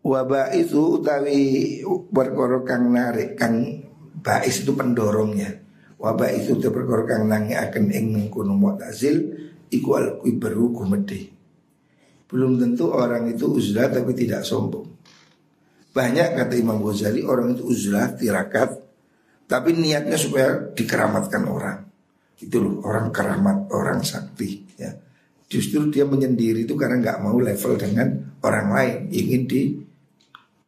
waba 0.00 0.52
itu 0.56 1.00
utawi 1.00 1.80
perkara 2.12 2.64
kang 2.64 2.92
narik 2.92 3.36
kang 3.36 3.84
bais 4.20 4.64
itu 4.64 4.72
pendorongnya 4.72 5.60
Wabah 6.00 6.32
itu 6.32 6.56
terperkara 6.56 7.04
kang 7.04 7.28
nangi 7.28 7.52
akan 7.52 7.92
ing 7.92 8.16
mengkono 8.16 8.56
mu'tazil 8.56 9.36
iku 9.68 10.00
al 10.00 10.16
kuiberu 10.16 10.72
kumedi. 10.72 11.28
Belum 12.24 12.56
tentu 12.56 12.88
orang 12.88 13.28
itu 13.28 13.52
uzlah 13.52 13.92
tapi 13.92 14.16
tidak 14.16 14.48
sombong. 14.48 14.88
Banyak 15.92 16.40
kata 16.40 16.56
Imam 16.56 16.80
Ghazali 16.80 17.20
orang 17.20 17.52
itu 17.52 17.68
uzlah 17.68 18.16
tirakat 18.16 18.80
tapi 19.44 19.76
niatnya 19.76 20.16
supaya 20.16 20.72
dikeramatkan 20.72 21.44
orang. 21.44 21.78
Itu 22.40 22.64
loh 22.64 22.80
orang 22.80 23.12
keramat, 23.12 23.68
orang 23.68 24.00
sakti 24.00 24.80
ya. 24.80 24.96
Justru 25.52 25.92
dia 25.92 26.08
menyendiri 26.08 26.64
itu 26.64 26.80
karena 26.80 26.96
nggak 26.96 27.20
mau 27.20 27.36
level 27.36 27.76
dengan 27.76 28.40
orang 28.40 28.68
lain, 28.72 28.96
ingin 29.12 29.42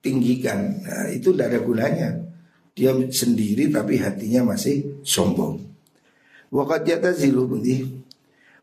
ditinggikan. 0.03 0.83
Nah, 0.83 1.07
itu 1.15 1.31
tidak 1.31 1.55
ada 1.55 1.61
gunanya. 1.63 2.11
Dia 2.75 2.91
sendiri 2.91 3.71
tapi 3.71 4.03
hatinya 4.03 4.51
masih 4.51 4.99
sombong. 5.07 5.63
Wakat 6.51 6.83
jata 6.91 7.15
zilu 7.15 7.47
bunti. 7.47 7.87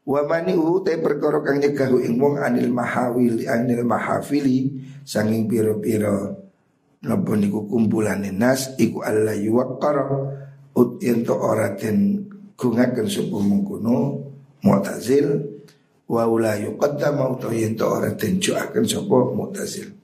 Wa 0.04 0.28
mani'u 0.28 0.84
te 0.84 1.00
perkara 1.00 1.40
kang 1.40 1.64
nyegahu 1.64 2.04
ing 2.04 2.20
wong 2.20 2.42
anil 2.42 2.68
mahawili 2.74 3.46
anil 3.48 3.86
mahafili 3.86 4.74
sanging 5.06 5.46
pira-pira 5.46 6.34
napa 7.06 7.32
niku 7.38 7.70
kumpulane 7.70 8.34
nas 8.34 8.74
iku 8.82 9.06
alla 9.06 9.38
yuwaqqara 9.38 10.06
ut 10.74 10.98
ento 11.06 11.38
ora 11.38 11.78
den 11.78 12.26
gungaken 12.58 13.06
sapa 13.06 13.38
mu'tazil 14.66 15.28
wa 16.10 16.26
la 16.42 16.58
yuqaddam 16.58 17.38
utawa 17.38 18.02
ora 18.02 18.10
den 18.18 18.42
juaken 18.42 18.90
sapa 18.90 19.18
mu'tazil 19.30 19.99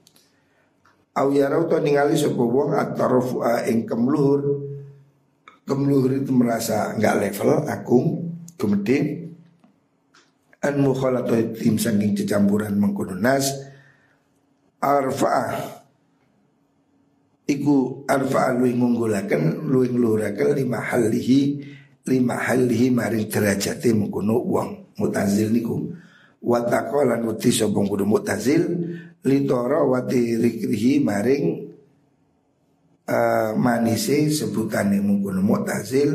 Au 1.16 1.32
yarau 1.32 1.64
to 1.64 1.80
ningali 1.80 2.12
sapa 2.12 2.44
wong 2.44 2.76
atarfu'a 2.76 3.64
ing 3.72 3.88
kemluhur. 3.88 4.68
Kemluhur 5.64 6.12
itu 6.22 6.30
merasa 6.30 6.94
enggak 6.94 7.18
level, 7.18 7.64
agung, 7.66 8.06
gede. 8.54 9.26
An 10.60 10.78
mukhalatu 10.78 11.56
tim 11.56 11.80
saking 11.80 12.12
cecampuran 12.14 12.76
mengkono 12.76 13.16
arfa'ah 14.86 15.82
iku 17.46 18.06
arfa 18.10 18.54
luwih 18.58 18.74
ngunggulaken 18.74 19.70
luwih 19.70 19.90
ngluraken 19.94 20.58
lima 20.58 20.82
halihi 20.82 21.62
lima 22.06 22.34
halihi 22.38 22.90
maring 22.90 23.30
derajate 23.30 23.94
mengkono 23.94 24.42
wong 24.42 24.98
mutazil 24.98 25.50
niku 25.50 25.94
wa 26.46 26.62
taqalan 26.62 27.26
uti 27.26 27.50
sapa 27.50 27.74
kudu 27.74 28.06
mutazil 28.06 28.62
litoro 29.26 29.90
wati 29.90 30.38
rikrihi 30.38 31.02
maring 31.02 31.44
uh, 33.10 33.52
manise 33.58 34.30
sebutane 34.30 35.02
mungkun 35.02 35.42
mu'tazil 35.42 36.10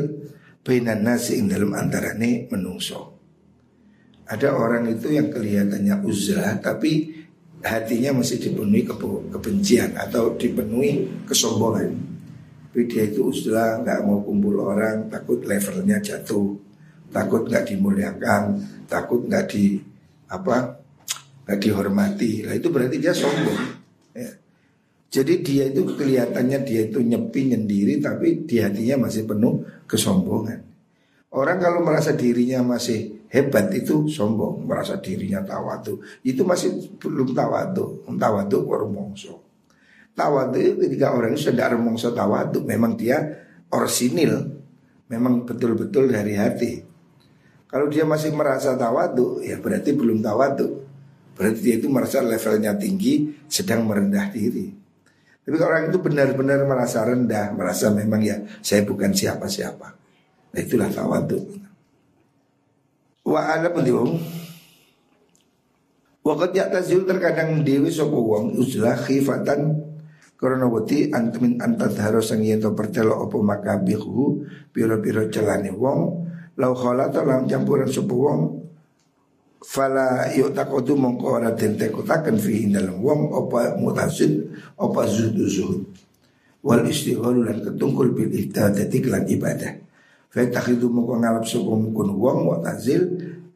bainan 0.64 1.04
nasi 1.04 1.36
ing 1.36 1.52
dalam 1.52 1.76
antarane 1.76 2.48
menungso. 2.48 3.12
Ada 4.24 4.56
orang 4.56 4.88
itu 4.88 5.12
yang 5.12 5.28
kelihatannya 5.28 6.00
uzlah 6.08 6.56
tapi 6.62 7.12
hatinya 7.60 8.22
masih 8.22 8.40
dipenuhi 8.40 8.86
ke 8.86 8.94
kebencian 9.36 9.92
atau 9.98 10.32
dipenuhi 10.38 11.26
kesombongan. 11.28 11.92
Tapi 12.72 12.88
dia 12.88 13.04
itu 13.04 13.28
uzlah 13.28 13.84
nggak 13.84 14.00
mau 14.08 14.24
kumpul 14.24 14.64
orang, 14.64 15.12
takut 15.12 15.44
levelnya 15.44 16.00
jatuh, 16.00 16.56
takut 17.12 17.44
nggak 17.44 17.68
dimuliakan, 17.68 18.64
takut 18.88 19.28
nggak 19.28 19.44
di 19.52 19.91
apa 20.32 20.80
nggak 21.44 21.58
dihormati. 21.60 22.48
Nah 22.48 22.56
itu 22.56 22.72
berarti 22.72 22.96
dia 22.96 23.12
sombong. 23.12 23.60
Ya. 24.16 24.32
Jadi 25.12 25.44
dia 25.44 25.68
itu 25.68 25.84
kelihatannya 25.84 26.64
dia 26.64 26.88
itu 26.88 27.04
nyepi 27.04 27.52
nyendiri 27.52 28.00
tapi 28.00 28.48
di 28.48 28.56
hatinya 28.64 29.04
masih 29.04 29.28
penuh 29.28 29.60
kesombongan. 29.84 30.64
Orang 31.32 31.60
kalau 31.60 31.84
merasa 31.84 32.16
dirinya 32.16 32.64
masih 32.64 33.28
hebat 33.32 33.72
itu 33.72 34.04
sombong, 34.08 34.68
merasa 34.68 35.00
dirinya 35.00 35.40
tawadu. 35.40 36.00
Itu 36.20 36.44
masih 36.44 36.96
belum 37.00 37.32
tawadu, 37.32 38.04
tawadu 38.20 38.68
mongso. 38.88 39.40
Tawadu 40.12 40.76
ketika 40.76 41.16
orang 41.16 41.32
itu 41.32 41.48
sedang 41.48 41.80
mongso 41.80 42.12
tawadu, 42.12 42.60
memang 42.68 43.00
dia 43.00 43.48
orsinil, 43.72 44.60
memang 45.08 45.48
betul-betul 45.48 46.12
dari 46.12 46.36
hati. 46.36 46.91
Kalau 47.72 47.88
dia 47.88 48.04
masih 48.04 48.36
merasa 48.36 48.76
tawadu, 48.76 49.40
ya 49.40 49.56
berarti 49.56 49.96
belum 49.96 50.20
tawadu. 50.20 50.84
Berarti 51.32 51.58
dia 51.64 51.80
itu 51.80 51.88
merasa 51.88 52.20
levelnya 52.20 52.76
tinggi 52.76 53.32
sedang 53.48 53.88
merendah 53.88 54.28
diri. 54.28 54.82
Tapi 55.42 55.56
kalau 55.58 55.74
orang 55.74 55.90
itu 55.90 55.98
benar-benar 55.98 56.62
merasa 56.62 57.02
rendah 57.02 57.50
Merasa 57.50 57.90
memang 57.90 58.22
ya 58.22 58.38
saya 58.62 58.86
bukan 58.86 59.10
siapa-siapa. 59.10 59.88
Nah 60.54 60.60
itulah 60.60 60.86
tawadu 60.86 61.42
Wa 63.26 63.58
ala 63.58 63.74
pun 63.74 63.82
Wakat 66.22 66.54
yaktazil 66.54 67.02
terkadang 67.02 67.66
dewi 67.66 67.90
sopo 67.90 68.22
wong 68.22 68.54
uzlah 68.54 68.94
khifatan 68.94 69.82
Karena 70.38 70.70
wati 70.70 71.10
antumin 71.10 71.58
antat 71.58 71.98
harus 71.98 72.30
sang 72.30 72.46
yento 72.46 72.70
pertelo 72.78 73.18
opo 73.26 73.42
makabihu 73.42 74.46
Piro-piro 74.70 75.26
celani 75.26 75.74
wong 75.74 76.21
Lau 76.60 76.76
khalata 76.76 77.24
lau 77.24 77.48
campuran 77.48 77.88
sopo 77.88 78.14
wong 78.28 78.40
fala 79.62 80.28
yuk 80.36 80.52
takotu 80.52 80.92
mongko 80.92 81.40
ora 81.40 81.50
den 81.56 81.78
tekotaken 81.80 82.36
fi 82.36 82.68
dalam 82.68 83.00
wong 83.00 83.32
apa 83.32 83.78
mutasid 83.80 84.52
apa 84.76 85.00
zuhud 85.08 85.38
zuhud 85.48 85.80
wal 86.60 86.82
istighfar 86.84 87.32
lan 87.32 87.58
ketungkul 87.64 88.12
bil 88.12 88.30
ihtadati 88.30 88.98
lan 89.08 89.24
ibadah. 89.24 89.72
Fa 90.28 90.44
takhidu 90.44 90.92
mongko 90.92 91.24
ngalap 91.24 91.44
sapa 91.48 91.72
mungkun 91.72 92.08
wong 92.20 92.38
mutazil 92.52 93.02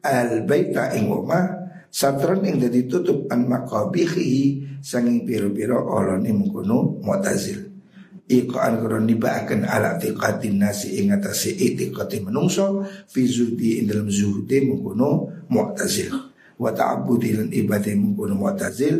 al 0.01 0.45
baita 0.49 0.97
ing 0.97 1.13
omah 1.13 1.67
satron 1.93 2.45
ing 2.49 2.61
dadi 2.61 2.89
tutup 2.89 3.29
an 3.29 3.45
maqabihi 3.49 4.65
sanging 4.81 5.25
piro-piro 5.25 5.85
olone 5.85 6.33
mungkono 6.33 7.01
mutazil 7.05 7.76
Iqaan 8.27 8.83
karo 8.83 8.99
nibaaken 8.99 9.63
ala 9.63 10.03
tiqatin 10.03 10.59
nasi 10.59 10.99
ing 10.99 11.15
atase 11.15 11.55
itiqati 11.55 12.27
menungso 12.27 12.83
fi 13.07 13.23
zuhdi 13.23 13.79
ing 13.79 13.87
dalam 13.87 14.11
zuhdi 14.11 14.67
mengkono 14.67 15.31
mu'tazil. 15.47 16.11
Wa 16.59 16.75
ta'abbudi 16.75 17.39
lan 17.39 17.49
ibadah 17.55 17.95
mengkono 17.95 18.35
mu'tazil. 18.35 18.97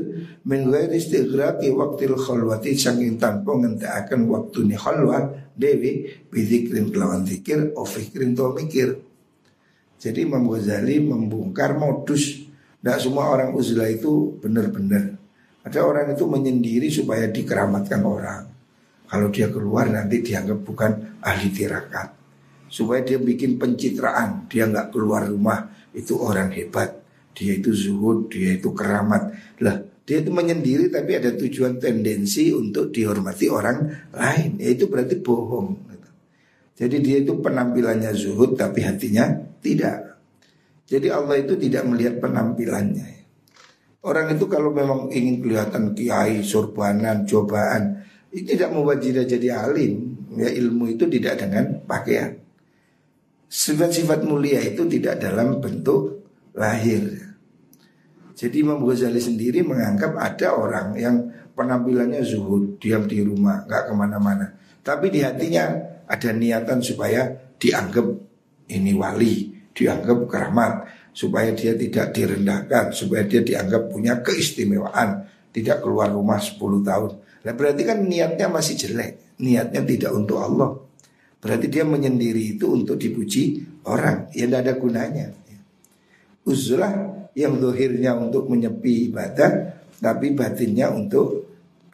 Min 0.47 0.71
ghairi 0.71 1.03
istighraqi 1.03 1.75
waqtil 1.75 2.15
khalwati 2.15 2.79
saking 2.79 3.19
tanpa 3.19 3.51
ngentekaken 3.51 4.31
waktune 4.31 4.79
khalwah 4.79 5.27
dewi 5.59 6.07
bizikrin 6.31 6.95
kelawan 6.95 7.27
zikir 7.27 7.75
o 7.75 7.83
fikrin 7.83 8.31
to 8.39 8.55
mikir. 8.55 8.95
Jadi 9.99 10.23
Imam 10.23 10.47
Ghazali 10.47 11.03
membongkar 11.03 11.75
modus. 11.75 12.47
Tidak 12.79 13.03
semua 13.03 13.35
orang 13.35 13.51
uzlah 13.59 13.91
itu 13.91 14.39
benar-benar. 14.39 15.19
Ada 15.67 15.83
orang 15.83 16.15
itu 16.15 16.23
menyendiri 16.31 16.87
supaya 16.95 17.27
dikeramatkan 17.27 18.07
orang 18.07 18.56
kalau 19.07 19.31
dia 19.31 19.51
keluar 19.51 19.87
nanti 19.87 20.23
dianggap 20.23 20.59
bukan 20.63 20.91
ahli 21.23 21.49
tirakat. 21.55 22.15
Supaya 22.67 23.07
dia 23.07 23.23
bikin 23.23 23.57
pencitraan, 23.57 24.51
dia 24.51 24.67
nggak 24.67 24.91
keluar 24.91 25.31
rumah 25.31 25.71
itu 25.95 26.19
orang 26.19 26.51
hebat, 26.53 26.99
dia 27.33 27.57
itu 27.57 27.71
zuhud, 27.71 28.27
dia 28.29 28.59
itu 28.59 28.75
keramat. 28.75 29.33
Lah, 29.63 29.81
dia 30.03 30.23
itu 30.23 30.31
menyendiri 30.35 30.91
tapi 30.91 31.19
ada 31.19 31.35
tujuan 31.35 31.79
tendensi 31.83 32.51
untuk 32.51 32.91
dihormati 32.91 33.47
orang 33.51 34.11
lain. 34.15 34.59
Ya 34.59 34.71
itu 34.75 34.87
berarti 34.87 35.19
bohong. 35.19 35.87
Jadi 36.77 37.01
dia 37.01 37.25
itu 37.25 37.33
penampilannya 37.41 38.13
zuhud 38.13 38.53
tapi 38.55 38.85
hatinya 38.85 39.33
tidak. 39.65 40.21
Jadi 40.87 41.09
Allah 41.09 41.41
itu 41.41 41.57
tidak 41.57 41.89
melihat 41.89 42.21
penampilannya. 42.21 43.17
Orang 44.07 44.31
itu 44.31 44.47
kalau 44.47 44.71
memang 44.71 45.11
ingin 45.11 45.43
kelihatan 45.43 45.97
kiai, 45.97 46.45
surbanan, 46.47 47.27
cobaan, 47.27 48.07
itu 48.33 48.57
tidak 48.57 48.71
mewajibkan 48.75 49.27
jadi 49.27 49.49
alim. 49.67 50.17
Ya 50.37 50.53
ilmu 50.53 50.93
itu 50.93 51.09
tidak 51.09 51.41
dengan 51.41 51.81
pakaian. 51.89 52.37
Sifat-sifat 53.47 54.27
mulia 54.27 54.61
itu 54.61 54.85
tidak 54.91 55.23
dalam 55.23 55.63
bentuk 55.63 56.27
lahir. 56.53 57.27
Jadi 58.37 58.61
Imam 58.61 58.85
Ghazali 58.85 59.17
sendiri 59.17 59.65
menganggap 59.65 60.13
ada 60.21 60.53
orang 60.53 60.93
yang 61.01 61.17
penampilannya 61.57 62.21
zuhud, 62.21 62.77
diam 62.77 63.09
di 63.09 63.25
rumah, 63.25 63.65
nggak 63.65 63.83
ke 63.89 63.93
mana-mana. 63.97 64.47
Tapi 64.85 65.09
di 65.09 65.25
hatinya 65.25 65.73
ada 66.05 66.31
niatan 66.37 66.85
supaya 66.85 67.33
dianggap 67.57 68.07
ini 68.69 68.93
wali, 68.93 69.57
dianggap 69.73 70.29
keramat, 70.29 70.73
supaya 71.17 71.57
dia 71.57 71.73
tidak 71.73 72.13
direndahkan, 72.13 72.93
supaya 72.93 73.25
dia 73.25 73.41
dianggap 73.41 73.89
punya 73.89 74.21
keistimewaan, 74.21 75.25
tidak 75.49 75.81
keluar 75.81 76.13
rumah 76.13 76.37
10 76.37 76.61
tahun. 76.85 77.13
Nah 77.47 77.55
berarti 77.55 77.87
kan 77.87 78.03
niatnya 78.03 78.51
masih 78.51 78.75
jelek, 78.75 79.39
niatnya 79.39 79.87
tidak 79.87 80.11
untuk 80.11 80.43
Allah. 80.43 80.75
Berarti 81.39 81.71
dia 81.71 81.87
menyendiri 81.87 82.59
itu 82.59 82.75
untuk 82.75 82.99
dipuji 82.99 83.63
orang, 83.87 84.35
yang 84.35 84.51
tidak 84.51 84.61
ada 84.67 84.75
gunanya. 84.75 85.27
Uzlah 86.43 86.95
yang 87.39 87.63
dohirnya 87.63 88.19
untuk 88.19 88.51
menyepi 88.51 89.15
ibadah, 89.15 89.79
tapi 90.03 90.35
batinnya 90.35 90.91
untuk 90.91 91.47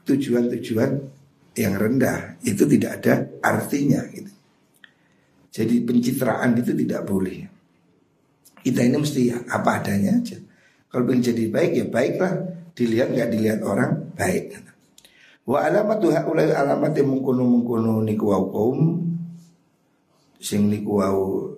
tujuan-tujuan 0.08 0.90
yang 1.52 1.74
rendah 1.76 2.40
itu 2.48 2.64
tidak 2.64 3.04
ada 3.04 3.28
artinya 3.44 4.00
gitu. 4.08 4.32
Jadi 5.52 5.84
pencitraan 5.84 6.56
itu 6.56 6.72
tidak 6.72 7.04
boleh. 7.04 7.44
Kita 8.64 8.80
ini 8.80 8.96
mesti 8.96 9.20
ya 9.28 9.36
apa 9.52 9.84
adanya 9.84 10.16
aja. 10.16 10.40
Kalau 10.88 11.04
ingin 11.12 11.28
jadi 11.28 11.44
baik 11.52 11.72
ya 11.76 11.86
baiklah. 11.92 12.34
Dilihat 12.72 13.12
nggak 13.12 13.28
dilihat 13.36 13.60
orang 13.68 14.16
baik. 14.16 14.71
Wa 15.52 15.68
alamat 15.68 16.00
tuh 16.00 16.16
ulai 16.32 16.48
alamat 16.48 16.96
yang 16.96 17.12
mengkuno 17.12 17.44
mengkuno 17.44 18.00
niku 18.00 18.32
wau 18.32 18.48
kaum 18.48 18.80
sing 20.40 20.72
niku 20.72 20.96
wau 21.04 21.52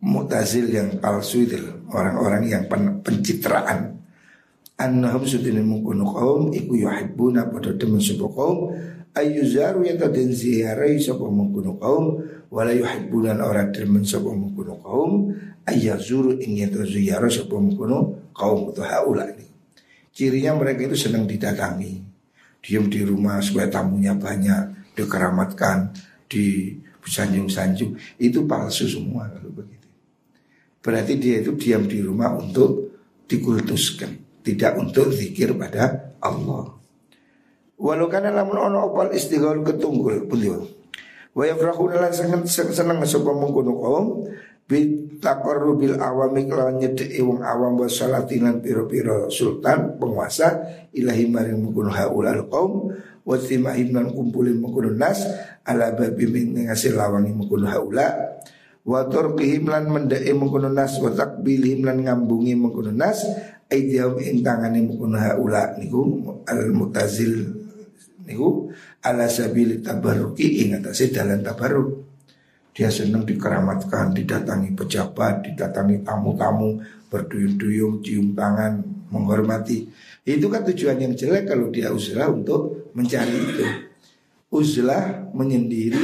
mutazil 0.00 0.64
yang 0.72 0.96
palsu 0.96 1.44
itu 1.44 1.60
orang-orang 1.92 2.48
yang 2.48 2.64
pen, 2.72 3.04
pencitraan. 3.04 4.00
Annahum 4.80 5.28
sudine 5.28 5.60
mengkuno 5.60 6.08
kaum 6.08 6.56
iku 6.56 6.72
yuhibbuna 6.72 7.52
pada 7.52 7.76
temen 7.76 8.00
sebuah 8.00 8.32
kaum 8.32 8.72
ayuzaru 9.12 9.84
yang 9.84 10.00
tadi 10.00 10.32
ziarai 10.32 10.96
sapa 10.96 11.28
mengkuno 11.28 11.76
kaum 11.76 12.16
wala 12.48 12.72
yuhibbunan 12.72 13.44
orang 13.44 13.76
demen 13.76 14.08
sapa 14.08 14.32
mengkuno 14.32 14.80
kaum 14.80 15.36
ayazuru 15.68 16.40
ing 16.40 16.64
yata 16.64 16.88
ziyara 16.88 17.28
sapa 17.28 17.60
mengkono 17.60 18.32
kaum 18.32 18.72
itu 18.72 18.80
haula 18.80 19.28
ini. 19.36 19.44
Cirinya 20.16 20.56
mereka 20.56 20.88
itu 20.88 20.96
senang 20.96 21.28
didatangi. 21.28 22.09
Diam 22.60 22.92
di 22.92 23.00
rumah 23.02 23.40
supaya 23.40 23.72
tamunya 23.72 24.12
banyak, 24.12 24.94
dikeramatkan, 24.96 25.96
di 26.28 26.76
sanjung-sanjung. 27.00 27.96
Itu 28.20 28.44
palsu 28.44 28.86
semua 28.86 29.26
kalau 29.32 29.50
begitu. 29.50 29.88
Berarti 30.80 31.16
dia 31.20 31.44
itu 31.44 31.56
diam 31.56 31.84
di 31.84 32.00
rumah 32.00 32.36
untuk 32.36 32.96
dikultuskan, 33.28 34.40
tidak 34.40 34.76
untuk 34.80 35.12
zikir 35.12 35.52
pada 35.56 36.16
Allah. 36.20 36.80
Walau 37.80 38.12
karena 38.12 38.32
lamun 38.32 38.60
ono 38.60 38.92
opal 38.92 39.12
istighol 39.16 39.64
ketunggul 39.64 40.28
dia. 40.36 40.56
Wa 41.32 41.44
yafrahuna 41.48 41.96
lan 41.96 42.12
seneng 42.12 42.42
seneng 42.44 43.00
sapa 43.08 43.30
mengkono 43.32 43.72
kaum 43.80 44.06
bitaqarrubil 44.70 45.98
awami 45.98 46.46
kelawan 46.46 46.78
nyedeki 46.78 47.18
wong 47.26 47.42
awam 47.42 47.74
wa 47.74 47.90
salatinan 47.90 48.62
piro-piro 48.62 49.26
sultan 49.26 49.98
penguasa 49.98 50.62
ilahi 50.94 51.26
maring 51.26 51.58
mengkono 51.58 51.90
haulal 51.90 52.46
qaum 52.46 52.94
wa 53.26 53.34
timahim 53.34 53.90
lan 53.90 54.14
kumpulin 54.14 54.62
mengkono 54.62 54.94
nas 54.94 55.26
ala 55.66 55.90
babi 55.90 56.24
min 56.30 56.70
ngasih 56.70 56.94
lawangi 56.94 57.34
mengkono 57.34 57.66
haula 57.66 58.38
wa 58.86 59.00
turqihim 59.10 59.66
lan 59.66 59.90
mendeke 59.90 60.30
mengkono 60.38 60.70
nas 60.70 61.02
wa 61.02 61.10
takbilihim 61.10 61.90
lan 61.90 62.06
ngambungi 62.06 62.54
mengkono 62.54 62.94
nas 62.94 63.26
aidiyahum 63.66 64.22
ing 64.22 64.46
tangane 64.46 64.86
haula 65.18 65.74
niku 65.82 66.02
al 66.46 66.70
mutazil 66.70 67.58
niku 68.22 68.70
ala 69.02 69.26
sabili 69.26 69.82
tabarruki 69.82 70.62
ing 70.62 70.78
atase 70.78 71.10
dalan 71.10 71.42
dia 72.80 72.88
senang 72.88 73.28
dikeramatkan, 73.28 74.16
didatangi 74.16 74.72
pejabat, 74.72 75.44
didatangi 75.44 76.00
tamu-tamu, 76.00 76.80
berduyun-duyun, 77.12 78.00
cium 78.00 78.32
tangan, 78.32 78.80
menghormati. 79.12 79.84
Itu 80.24 80.48
kan 80.48 80.64
tujuan 80.64 80.96
yang 80.96 81.12
jelek 81.12 81.44
kalau 81.44 81.68
dia 81.68 81.92
uzlah 81.92 82.32
untuk 82.32 82.88
mencari 82.96 83.36
itu. 83.36 83.66
Uzlah 84.48 85.28
menyendiri, 85.36 86.00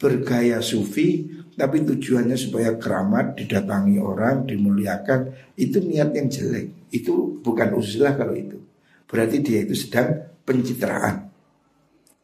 bergaya 0.00 0.64
sufi, 0.64 1.28
tapi 1.52 1.84
tujuannya 1.84 2.40
supaya 2.40 2.80
keramat, 2.80 3.36
didatangi 3.36 4.00
orang, 4.00 4.48
dimuliakan. 4.48 5.52
Itu 5.52 5.84
niat 5.84 6.16
yang 6.16 6.32
jelek. 6.32 6.88
Itu 6.96 7.44
bukan 7.44 7.76
uzlah 7.76 8.16
kalau 8.16 8.32
itu. 8.32 8.56
Berarti 9.04 9.44
dia 9.44 9.68
itu 9.68 9.76
sedang 9.76 10.32
pencitraan. 10.48 11.28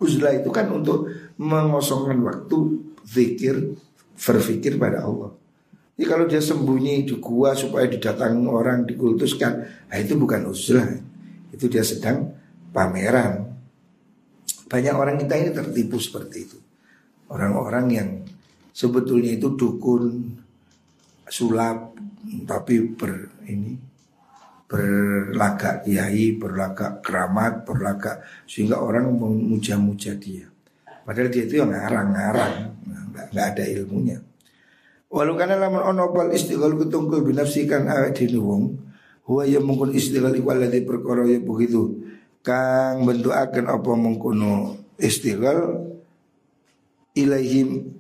Uzlah 0.00 0.32
itu 0.32 0.48
kan 0.48 0.72
untuk 0.72 1.12
mengosongkan 1.36 2.24
waktu 2.24 2.56
zikir 3.06 3.78
berpikir 4.18 4.74
pada 4.76 5.06
Allah. 5.06 5.30
Jadi 5.96 6.04
kalau 6.04 6.24
dia 6.28 6.42
sembunyi 6.44 7.08
di 7.08 7.16
gua 7.16 7.56
supaya 7.56 7.88
didatangi 7.88 8.44
orang 8.44 8.84
dikultuskan, 8.84 9.52
nah 9.88 9.96
itu 9.96 10.12
bukan 10.18 10.52
uzlah. 10.52 10.92
Itu 11.48 11.72
dia 11.72 11.80
sedang 11.80 12.36
pameran. 12.74 13.56
Banyak 14.68 14.94
orang 14.98 15.16
kita 15.16 15.34
ini 15.40 15.50
tertipu 15.56 15.96
seperti 15.96 16.36
itu. 16.44 16.58
Orang-orang 17.32 17.86
yang 17.88 18.08
sebetulnya 18.76 19.32
itu 19.32 19.56
dukun 19.56 20.36
sulap 21.26 21.96
tapi 22.44 22.92
ber 22.92 23.32
ini 23.48 23.78
berlagak 24.66 25.86
kiai, 25.86 26.34
berlagak 26.34 27.00
keramat, 27.00 27.62
berlagak 27.62 28.26
sehingga 28.44 28.82
orang 28.82 29.14
memuja-muja 29.14 30.18
dia. 30.18 30.50
Padahal 31.06 31.30
dia 31.30 31.46
itu 31.46 31.62
yang 31.62 31.70
ngarang-ngarang, 31.70 32.54
nggak 33.30 33.46
ada 33.54 33.62
ilmunya. 33.62 34.18
Walau 35.06 35.38
karena 35.38 35.54
lamun 35.54 35.86
ono 35.86 36.10
pal 36.10 36.34
istighal 36.34 36.74
ketungkul 36.74 37.22
binafsikan 37.22 37.86
awet 37.86 38.18
dini 38.18 38.42
wong, 38.42 38.74
huwa 39.30 39.46
ya 39.46 39.62
mungkin 39.62 39.94
istighal 39.94 40.34
ikwalati 40.34 40.82
perkara 40.82 41.22
ya 41.30 41.38
begitu. 41.38 42.02
Kang 42.42 43.06
bentuk 43.06 43.30
akan 43.30 43.70
apa 43.70 43.90
mengkono 43.94 44.82
istighal 44.98 45.86
ilaihim 47.14 47.96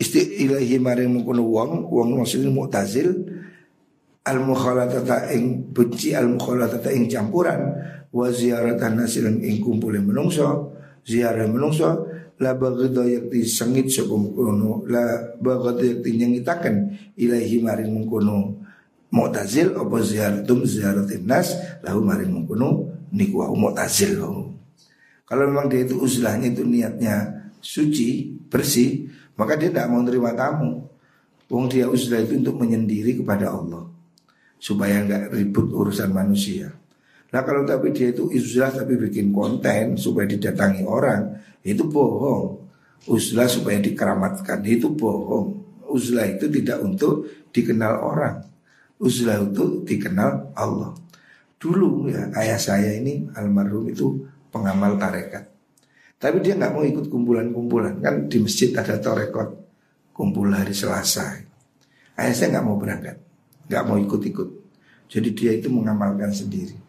isti 0.00 0.48
ilahi 0.48 0.80
maring 0.80 1.12
mengkono 1.12 1.44
wong 1.44 1.92
wong 1.92 2.08
maksudnya 2.22 2.48
mu'tazil 2.48 3.08
al 4.24 4.38
mukhalatata 4.44 5.32
ing 5.34 5.74
benci 5.74 6.14
al 6.14 6.28
mukhalatata 6.28 6.88
ing 6.94 7.10
campuran 7.10 7.60
wa 8.12 8.26
ziaratan 8.32 9.04
nasilan 9.04 9.42
ing 9.42 9.60
kumpulin 9.60 10.06
menungso 10.06 10.77
ziarah 11.08 11.48
menungso 11.48 12.04
la 12.36 12.52
bagdo 12.52 13.00
yakti 13.02 13.48
sengit 13.48 13.88
sapa 13.88 14.12
mengkono 14.12 14.84
la 14.84 15.32
bagdo 15.40 15.80
yakti 15.80 16.20
nyengitaken 16.20 16.76
ilahi 17.16 17.56
maring 17.64 17.90
mengkono 17.96 18.68
Mu'tazil 19.08 19.72
apa 19.72 20.04
ziaratum 20.04 20.68
ziaratin 20.68 21.24
nas 21.24 21.56
lahu 21.80 22.04
maring 22.04 22.28
mengkono 22.28 22.92
niku 23.08 23.40
mu'tazil 23.56 24.20
Kalau 25.24 25.44
memang 25.48 25.72
dia 25.72 25.84
itu 25.84 25.96
uzlahnya 25.96 26.52
itu 26.52 26.64
niatnya 26.64 27.44
suci, 27.60 28.32
bersih, 28.48 29.12
maka 29.36 29.60
dia 29.60 29.68
tidak 29.68 29.92
mau 29.92 30.00
terima 30.00 30.32
tamu. 30.32 30.88
Wong 31.48 31.68
dia 31.68 31.88
uzlah 31.88 32.24
itu 32.24 32.40
untuk 32.40 32.60
menyendiri 32.60 33.20
kepada 33.20 33.52
Allah 33.52 33.88
supaya 34.60 35.04
nggak 35.04 35.32
ribut 35.32 35.68
urusan 35.72 36.12
manusia. 36.12 36.72
Nah 37.28 37.44
kalau 37.44 37.68
tapi 37.68 37.92
dia 37.92 38.08
itu 38.08 38.24
uzlah 38.32 38.72
tapi 38.72 38.96
bikin 38.96 39.28
konten 39.32 40.00
supaya 40.00 40.24
didatangi 40.24 40.82
orang 40.88 41.36
itu 41.60 41.84
bohong. 41.84 42.64
Uzlah 43.08 43.48
supaya 43.48 43.78
dikeramatkan 43.80 44.64
itu 44.64 44.88
bohong. 44.92 45.60
Uzlah 45.88 46.28
itu 46.28 46.48
tidak 46.48 46.80
untuk 46.80 47.28
dikenal 47.52 48.00
orang. 48.00 48.44
Uzlah 49.00 49.44
itu 49.44 49.84
dikenal 49.84 50.56
Allah. 50.56 50.96
Dulu 51.58 52.08
ya 52.08 52.32
ayah 52.38 52.60
saya 52.60 52.96
ini 52.96 53.28
almarhum 53.36 53.92
itu 53.92 54.24
pengamal 54.48 54.96
tarekat. 54.96 55.48
Tapi 56.18 56.42
dia 56.42 56.58
nggak 56.58 56.72
mau 56.74 56.82
ikut 56.82 57.06
kumpulan-kumpulan 57.06 58.02
kan 58.02 58.26
di 58.26 58.42
masjid 58.42 58.74
ada 58.74 58.98
torekot 58.98 59.54
kumpul 60.10 60.50
hari 60.50 60.74
Selasa. 60.74 61.38
Ayah 62.18 62.34
saya 62.34 62.58
nggak 62.58 62.66
mau 62.66 62.74
berangkat, 62.74 63.22
nggak 63.70 63.84
mau 63.86 63.94
ikut-ikut. 64.02 64.48
Jadi 65.06 65.28
dia 65.30 65.54
itu 65.54 65.70
mengamalkan 65.70 66.34
sendiri. 66.34 66.87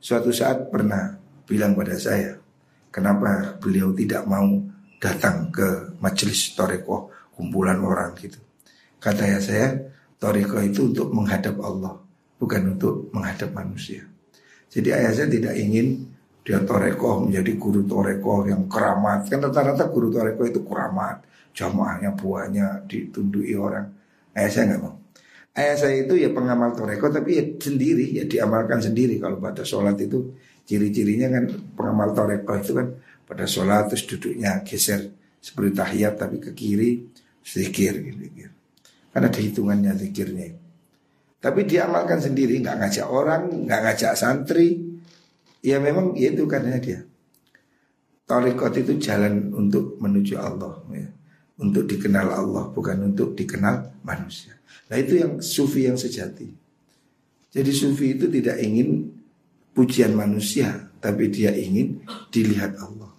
Suatu 0.00 0.32
saat 0.32 0.72
pernah 0.72 1.12
bilang 1.44 1.76
pada 1.76 1.92
saya, 2.00 2.32
kenapa 2.88 3.60
beliau 3.60 3.92
tidak 3.92 4.24
mau 4.24 4.48
datang 4.96 5.52
ke 5.52 5.96
majelis 6.00 6.56
toreko 6.56 7.12
kumpulan 7.36 7.76
orang 7.84 8.16
gitu. 8.16 8.40
Kata 8.96 9.24
ya 9.28 9.40
saya, 9.40 9.76
toriko 10.16 10.60
itu 10.60 10.92
untuk 10.92 11.12
menghadap 11.12 11.56
Allah, 11.60 12.00
bukan 12.36 12.76
untuk 12.76 13.12
menghadap 13.12 13.52
manusia. 13.52 14.04
Jadi 14.72 14.88
ayah 14.92 15.12
saya 15.12 15.28
tidak 15.28 15.56
ingin 15.56 16.04
dia 16.44 16.60
toreko 16.64 17.28
menjadi 17.28 17.52
guru 17.60 17.84
toreko 17.84 18.48
yang 18.48 18.64
keramat. 18.68 19.28
Kan 19.28 19.44
rata-rata 19.44 19.88
guru 19.92 20.08
toreko 20.08 20.42
itu 20.48 20.60
keramat, 20.64 21.24
jamaahnya 21.52 22.16
buahnya 22.16 22.88
ditundui 22.88 23.52
orang. 23.56 23.88
Ayah 24.32 24.48
saya 24.52 24.64
nggak 24.72 24.80
mau. 24.80 24.96
Ayah 25.50 25.76
saya 25.76 26.06
itu 26.06 26.14
ya 26.14 26.30
pengamal 26.30 26.78
toreko 26.78 27.10
tapi 27.10 27.36
ya 27.36 27.44
sendiri 27.58 28.06
ya 28.14 28.24
diamalkan 28.24 28.78
sendiri 28.78 29.18
kalau 29.18 29.42
pada 29.42 29.66
sholat 29.66 29.98
itu 29.98 30.30
ciri-cirinya 30.62 31.26
kan 31.26 31.44
pengamal 31.74 32.14
toreko 32.14 32.54
itu 32.54 32.72
kan 32.78 32.94
pada 33.26 33.50
sholat 33.50 33.90
terus 33.90 34.06
duduknya 34.06 34.62
geser 34.62 35.10
seperti 35.42 35.70
tahiyat 35.74 36.14
tapi 36.20 36.38
ke 36.38 36.54
kiri 36.54 37.02
sedikit 37.42 37.98
gitu. 37.98 38.50
Karena 39.10 39.26
ada 39.26 39.40
hitungannya 39.42 39.92
zikirnya 39.98 40.54
Tapi 41.42 41.66
dia 41.66 41.90
amalkan 41.90 42.22
sendiri 42.22 42.62
Nggak 42.62 42.78
ngajak 42.78 43.06
orang 43.10 43.66
Nggak 43.66 43.80
ngajak 43.82 44.12
santri 44.14 44.78
Ya 45.66 45.82
memang 45.82 46.14
ya 46.14 46.30
itu 46.30 46.46
karena 46.46 46.78
dia 46.78 47.02
Torikot 48.30 48.70
itu 48.78 48.94
jalan 49.02 49.50
untuk 49.50 49.98
menuju 49.98 50.38
Allah 50.38 50.78
ya. 50.94 51.10
Untuk 51.60 51.84
dikenal 51.84 52.28
Allah 52.32 52.72
Bukan 52.72 53.12
untuk 53.12 53.36
dikenal 53.36 54.02
manusia 54.02 54.56
Nah 54.88 54.96
itu 54.96 55.20
yang 55.20 55.32
sufi 55.44 55.86
yang 55.86 56.00
sejati 56.00 56.48
Jadi 57.52 57.70
sufi 57.70 58.16
itu 58.16 58.26
tidak 58.32 58.56
ingin 58.60 59.12
Pujian 59.70 60.16
manusia 60.16 60.90
Tapi 60.98 61.30
dia 61.30 61.52
ingin 61.52 62.02
dilihat 62.32 62.80
Allah 62.80 63.10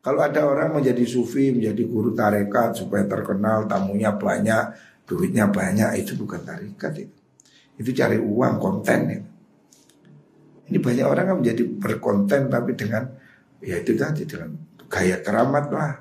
kalau 0.00 0.24
ada 0.24 0.48
orang 0.48 0.80
menjadi 0.80 1.04
sufi, 1.04 1.52
menjadi 1.52 1.84
guru 1.84 2.16
tarekat 2.16 2.72
supaya 2.72 3.04
terkenal, 3.04 3.68
tamunya 3.68 4.16
banyak, 4.16 4.72
duitnya 5.04 5.52
banyak 5.52 6.00
itu 6.00 6.16
bukan 6.16 6.40
tarikat 6.40 7.04
itu. 7.04 7.16
Itu 7.76 7.92
cari 7.92 8.16
uang 8.16 8.54
konten 8.56 9.00
itu. 9.12 9.30
Ini 10.72 10.78
banyak 10.80 11.04
orang 11.04 11.24
kan 11.28 11.36
menjadi 11.44 11.62
berkonten 11.66 12.48
tapi 12.48 12.72
dengan 12.78 13.12
ya 13.60 13.76
itu 13.76 13.92
tadi 13.92 14.24
dengan 14.24 14.56
gaya 14.88 15.20
keramat 15.20 15.66
lah 15.68 15.92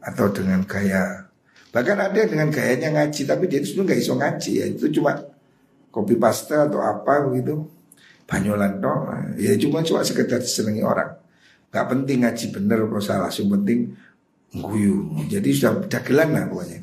atau 0.00 0.32
dengan 0.32 0.64
gaya 0.64 1.30
bahkan 1.70 1.98
ada 2.02 2.20
dengan 2.26 2.50
gayanya 2.50 2.90
ngaji 2.98 3.22
tapi 3.30 3.46
dia 3.46 3.62
itu 3.62 3.78
nggak 3.78 3.98
iso 3.98 4.18
ngaji 4.18 4.52
ya. 4.58 4.66
Itu 4.74 4.90
cuma 4.90 5.22
kopi 5.94 6.18
pasta 6.18 6.66
atau 6.66 6.82
apa 6.82 7.30
begitu. 7.30 7.66
Banyolan 8.26 8.78
dong 8.78 9.10
ya 9.38 9.54
cuma 9.58 9.82
cuma 9.82 10.02
sekedar 10.02 10.42
disenangi 10.42 10.82
orang. 10.82 11.14
Nggak 11.70 11.86
penting 11.86 12.18
ngaji 12.26 12.44
bener 12.50 12.78
kalau 12.86 13.02
salah. 13.02 13.30
Yang 13.30 13.48
penting 13.54 13.78
guyu. 14.54 15.14
Jadi 15.30 15.48
sudah 15.54 15.86
dagelan 15.86 16.34
lah 16.34 16.44
pokoknya. 16.50 16.78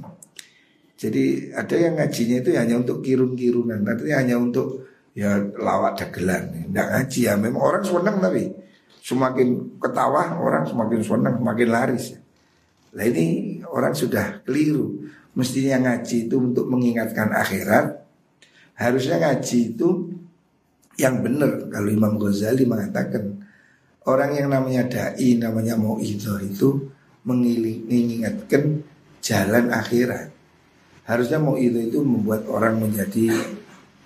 Jadi 0.98 1.54
ada 1.54 1.76
yang 1.78 1.94
ngajinya 2.02 2.38
itu 2.42 2.50
hanya 2.58 2.76
untuk 2.82 3.06
kirun-kirunan, 3.06 3.86
artinya 3.86 4.18
hanya 4.18 4.36
untuk 4.42 4.90
ya 5.14 5.38
lawak 5.38 5.94
dagelan. 5.94 6.50
Tidak 6.74 6.88
ngaji 6.90 7.20
ya, 7.22 7.38
memang 7.38 7.62
orang 7.62 7.84
senang 7.86 8.18
tapi 8.18 8.50
semakin 9.06 9.78
ketawa 9.78 10.42
orang 10.42 10.66
semakin 10.66 11.00
senang, 11.06 11.38
semakin 11.38 11.70
laris. 11.70 12.18
Nah 12.96 13.04
ini 13.04 13.60
orang 13.68 13.92
sudah 13.92 14.44
keliru. 14.48 15.08
Mestinya 15.38 15.78
ngaji 15.84 16.30
itu 16.30 16.36
untuk 16.40 16.66
mengingatkan 16.72 17.30
akhirat. 17.30 18.02
Harusnya 18.78 19.22
ngaji 19.22 19.60
itu 19.74 19.90
yang 20.98 21.22
benar. 21.22 21.70
Kalau 21.70 21.90
Imam 21.90 22.18
Ghazali 22.18 22.66
mengatakan 22.66 23.46
orang 24.08 24.34
yang 24.34 24.50
namanya 24.50 24.88
dai, 24.88 25.38
namanya 25.38 25.78
mau 25.78 26.02
itu 26.02 26.90
mengingatkan 27.28 28.82
jalan 29.22 29.70
akhirat. 29.70 30.34
Harusnya 31.08 31.40
mau 31.40 31.56
itu 31.56 32.04
membuat 32.04 32.48
orang 32.52 32.84
menjadi 32.84 33.32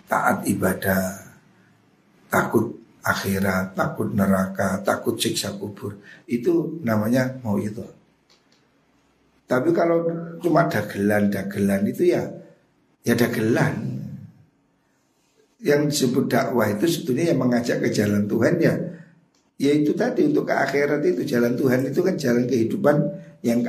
taat 0.05 0.45
ibadah, 0.45 1.31
takut 2.29 2.77
akhirat, 3.01 3.73
takut 3.73 4.13
neraka, 4.13 4.83
takut 4.85 5.17
siksa 5.17 5.55
kubur. 5.57 5.97
Itu 6.27 6.77
namanya 6.85 7.39
itu. 7.57 8.00
Tapi 9.51 9.75
kalau 9.75 10.07
cuma 10.39 10.71
dagelan-dagelan 10.71 11.83
itu 11.91 12.15
ya 12.15 12.23
ya 13.03 13.19
dagelan. 13.19 13.99
Yang 15.59 15.81
disebut 15.91 16.25
dakwah 16.31 16.71
itu 16.71 16.87
sebetulnya 16.87 17.35
yang 17.35 17.39
mengajak 17.43 17.83
ke 17.83 17.93
jalan 17.93 18.25
Tuhan 18.25 18.55
ya 18.57 18.73
Ya 19.61 19.77
itu 19.77 19.93
tadi 19.93 20.25
untuk 20.25 20.49
ke 20.49 20.57
akhirat 20.57 21.05
itu 21.05 21.21
jalan 21.21 21.53
Tuhan 21.53 21.85
itu 21.85 22.01
kan 22.01 22.17
jalan 22.17 22.49
kehidupan 22.49 22.97
yang 23.45 23.61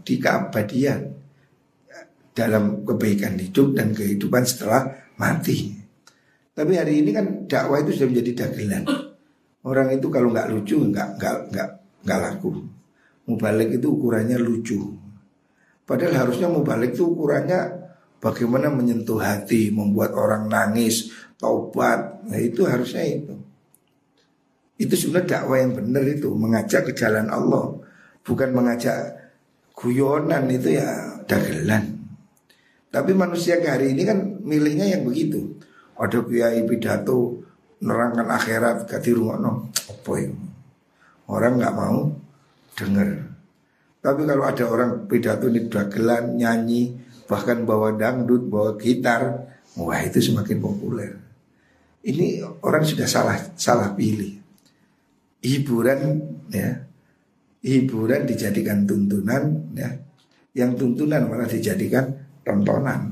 di 0.00 0.16
keabadian 0.16 1.12
dalam 2.32 2.80
kebaikan 2.88 3.36
hidup 3.36 3.76
dan 3.76 3.92
kehidupan 3.92 4.40
setelah 4.48 4.88
mati. 5.20 5.76
Tapi 6.56 6.72
hari 6.80 7.04
ini 7.04 7.12
kan 7.12 7.44
dakwah 7.44 7.84
itu 7.84 7.92
sudah 7.92 8.08
menjadi 8.08 8.32
dagelan. 8.40 8.88
Orang 9.68 9.92
itu 9.92 10.08
kalau 10.08 10.32
nggak 10.32 10.48
lucu 10.48 10.80
nggak 10.80 11.20
nggak 11.20 11.36
nggak 11.52 11.68
nggak 12.08 12.18
laku. 12.24 12.64
Mubalik 13.28 13.76
itu 13.76 13.86
ukurannya 13.92 14.40
lucu. 14.40 14.80
Padahal 15.84 16.26
harusnya 16.26 16.48
mubalik 16.48 16.96
itu 16.96 17.12
ukurannya 17.12 17.84
bagaimana 18.24 18.72
menyentuh 18.72 19.20
hati, 19.20 19.68
membuat 19.68 20.16
orang 20.16 20.48
nangis, 20.48 21.12
taubat. 21.36 22.24
Nah 22.24 22.40
itu 22.40 22.64
harusnya 22.64 23.04
itu. 23.04 23.36
Itu 24.80 24.96
sebenarnya 24.96 25.44
dakwah 25.44 25.60
yang 25.60 25.76
benar 25.76 26.04
itu 26.08 26.32
mengajak 26.32 26.88
ke 26.88 26.92
jalan 26.96 27.28
Allah, 27.28 27.76
bukan 28.24 28.50
mengajak 28.56 29.28
guyonan 29.76 30.48
itu 30.48 30.80
ya 30.80 31.20
dagelan. 31.28 32.00
Tapi 32.88 33.10
manusia 33.12 33.60
ke 33.60 33.68
hari 33.68 33.92
ini 33.92 34.02
kan 34.06 34.18
milihnya 34.40 34.86
yang 34.98 35.04
begitu. 35.04 35.60
Ada 35.94 36.24
kiai 36.26 36.62
pidato 36.66 37.44
nerangkan 37.84 38.26
akhirat 38.30 38.88
gak 38.88 39.04
no 39.14 39.68
apa? 39.70 40.14
Orang 41.28 41.58
nggak 41.60 41.74
mau 41.76 42.08
dengar. 42.78 43.33
Tapi 44.04 44.28
kalau 44.28 44.44
ada 44.44 44.64
orang 44.68 45.08
pidato 45.08 45.48
ini 45.48 45.64
dagelan, 45.64 46.36
nyanyi, 46.36 46.92
bahkan 47.24 47.64
bawa 47.64 47.96
dangdut, 47.96 48.52
bawa 48.52 48.76
gitar, 48.76 49.48
wah 49.80 49.96
itu 50.04 50.20
semakin 50.20 50.60
populer. 50.60 51.16
Ini 52.04 52.44
orang 52.60 52.84
sudah 52.84 53.08
salah 53.08 53.40
salah 53.56 53.96
pilih. 53.96 54.36
Hiburan 55.40 56.20
ya, 56.52 56.84
hiburan 57.64 58.28
dijadikan 58.28 58.84
tuntunan 58.84 59.72
ya, 59.72 59.88
yang 60.52 60.76
tuntunan 60.76 61.24
malah 61.24 61.48
dijadikan 61.48 62.12
tontonan. 62.44 63.08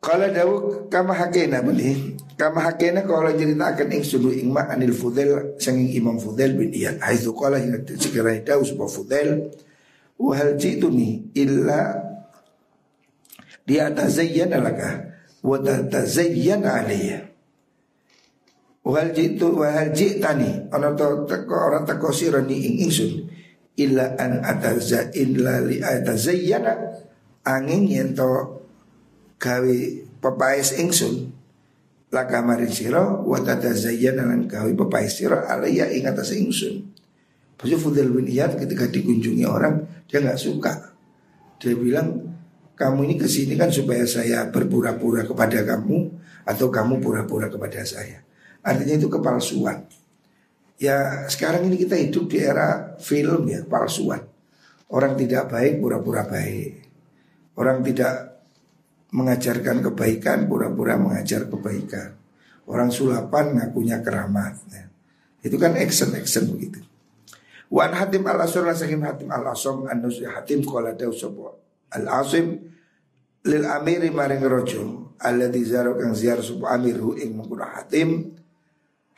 Kalau 0.00 0.28
dawu 0.32 0.54
kama 0.88 1.12
hakena 1.12 1.60
beli. 1.60 2.16
Kama 2.40 2.64
hakena 2.64 3.04
kalau 3.04 3.28
ceritakan 3.36 3.88
ing 3.92 4.00
sulu 4.00 4.32
ing 4.32 4.48
ma 4.48 4.64
anil 4.64 4.96
Fudail 4.96 5.60
sanging 5.60 5.92
Imam 5.92 6.16
Fudail 6.16 6.56
bin 6.56 6.72
Iyad. 6.72 7.04
Haitsu 7.04 7.36
qala 7.36 7.60
hingga 7.60 7.84
sekiranya 7.84 8.56
dawu 8.56 8.64
sebuah 8.64 8.88
Fudail 8.88 9.52
wa 10.16 10.32
hal 10.32 10.56
jituni 10.56 11.32
illa 11.36 12.00
dia 13.68 13.92
tazayyana 13.92 14.56
laka 14.60 15.20
wa 15.44 15.60
tazayyana 15.60 16.80
alayya 16.80 17.30
Wahal 18.80 19.12
jitu 19.12 19.60
wahal 19.60 19.92
jitani 19.92 20.72
ana 20.72 20.96
to 20.96 21.28
teko 21.28 21.52
orang 21.52 21.84
teko 21.84 22.08
sirani 22.16 22.56
ing 22.56 22.88
ingsun 22.88 23.28
illa 23.76 24.16
an 24.16 24.40
ataza 24.40 25.12
illa 25.12 25.60
li 25.60 25.84
atazayyana. 25.84 26.72
Angin 27.44 27.84
yen 27.88 28.16
to 28.16 28.59
gawe 29.40 29.78
pepaes 30.20 30.76
ingsun 30.76 31.32
laka 32.12 32.44
maring 32.44 32.70
sira 32.70 33.00
wa 33.02 33.40
tatazayyana 33.40 34.28
lan 34.28 34.44
gawe 34.44 34.68
pepaes 34.68 35.24
sira 35.24 35.48
alaya 35.48 35.88
ing 35.88 36.04
atas 36.04 36.36
ingsun 36.36 37.00
Pasal 37.60 37.76
Fudel 37.76 38.08
bin 38.08 38.24
Iyad 38.24 38.56
ketika 38.56 38.88
dikunjungi 38.88 39.44
orang 39.44 39.84
dia 40.08 40.24
nggak 40.24 40.40
suka. 40.40 40.96
Dia 41.60 41.76
bilang 41.76 42.32
kamu 42.72 43.04
ini 43.04 43.14
ke 43.20 43.28
sini 43.28 43.52
kan 43.52 43.68
supaya 43.68 44.08
saya 44.08 44.48
berpura-pura 44.48 45.28
kepada 45.28 45.60
kamu 45.60 46.08
atau 46.48 46.72
kamu 46.72 47.04
pura-pura 47.04 47.52
kepada 47.52 47.84
saya. 47.84 48.24
Artinya 48.64 48.96
itu 48.96 49.12
kepalsuan. 49.12 49.84
Ya 50.80 51.28
sekarang 51.28 51.68
ini 51.68 51.84
kita 51.84 52.00
hidup 52.00 52.32
di 52.32 52.40
era 52.40 52.96
film 52.96 53.44
ya 53.44 53.60
palsuan. 53.68 54.24
Orang 54.88 55.20
tidak 55.20 55.52
baik 55.52 55.84
pura-pura 55.84 56.24
baik. 56.24 56.80
Orang 57.60 57.84
tidak 57.84 58.29
mengajarkan 59.10 59.82
kebaikan, 59.90 60.46
pura-pura 60.46 60.94
mengajar 60.94 61.50
kebaikan. 61.50 62.14
Orang 62.70 62.94
sulapan 62.94 63.58
ngakunya 63.58 63.98
keramat. 63.98 64.54
Ya. 64.70 64.86
Itu 65.42 65.58
kan 65.58 65.74
action-action 65.74 66.54
begitu. 66.54 66.80
Wan 67.70 67.94
hatim 67.94 68.26
al 68.26 68.42
asur 68.42 68.66
saking 68.66 69.02
hatim 69.06 69.30
al 69.30 69.46
asom 69.54 69.86
anus 69.86 70.18
hatim 70.26 70.66
dau 70.98 71.14
sopo 71.14 71.54
al 71.94 72.06
asim 72.22 72.58
lil 73.46 73.64
amiri 73.64 74.10
maring 74.10 74.42
rojo 74.42 75.14
alladzi 75.22 75.70
zaro 75.70 75.94
kang 75.94 76.10
ziar 76.10 76.42
sopo 76.42 76.66
amir 76.66 76.98
hu 76.98 77.14
ing 77.14 77.30
mengkura 77.38 77.78
hatim 77.78 78.34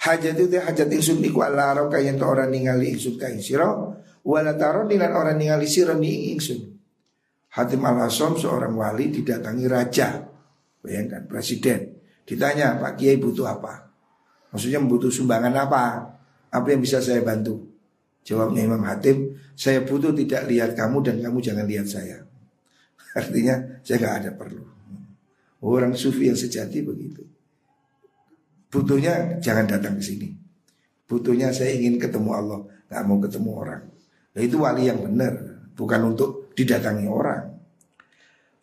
hajat 0.05 0.37
itu 0.37 0.61
hajat 0.61 0.89
ingsun 0.93 1.25
iku 1.25 1.49
ala 1.49 1.73
ro 1.81 1.89
kayen 1.89 2.21
orang 2.21 2.53
ningali 2.53 2.93
ingsun 2.93 3.17
ka 3.17 3.33
sira 3.41 3.73
wala 4.21 4.53
taron 4.61 4.85
dilan 4.85 5.13
orang 5.17 5.41
ningali 5.41 5.65
sira 5.65 5.97
ni 5.97 6.37
ingsun 6.37 6.72
Hatim 7.53 7.85
al-Asom 7.85 8.41
seorang 8.41 8.73
wali 8.73 9.13
didatangi 9.13 9.69
raja. 9.69 10.25
Bayangkan 10.81 11.29
presiden. 11.29 12.01
Ditanya 12.25 12.81
Pak 12.81 12.97
Kiai 12.97 13.21
butuh 13.21 13.45
apa? 13.45 13.93
Maksudnya 14.53 14.81
butuh 14.81 15.13
sumbangan 15.13 15.53
apa? 15.53 15.85
Apa 16.49 16.67
yang 16.73 16.81
bisa 16.81 17.05
saya 17.05 17.21
bantu? 17.21 17.69
Jawabnya 18.23 18.65
Imam 18.65 18.81
Hatim, 18.87 19.35
saya 19.53 19.83
butuh 19.83 20.15
tidak 20.15 20.49
lihat 20.49 20.79
kamu 20.79 21.03
dan 21.05 21.17
kamu 21.21 21.39
jangan 21.43 21.67
lihat 21.69 21.87
saya. 21.91 22.25
Artinya 23.21 23.83
saya 23.85 23.97
nggak 24.01 24.17
ada 24.25 24.31
perlu. 24.33 24.65
Orang 25.63 25.95
sufi 25.95 26.33
yang 26.33 26.39
sejati 26.39 26.81
begitu. 26.81 27.23
Butuhnya 28.73 29.39
jangan 29.45 29.69
datang 29.69 30.01
ke 30.01 30.03
sini. 30.03 30.33
Butuhnya 31.05 31.53
saya 31.53 31.77
ingin 31.77 32.01
ketemu 32.01 32.31
Allah, 32.33 32.61
nggak 32.89 33.03
mau 33.05 33.19
ketemu 33.21 33.51
orang. 33.53 33.83
Nah, 34.33 34.41
itu 34.41 34.57
wali 34.57 34.89
yang 34.89 35.05
benar, 35.05 35.61
bukan 35.77 36.17
untuk 36.17 36.42
didatangi 36.55 37.07
orang. 37.09 37.53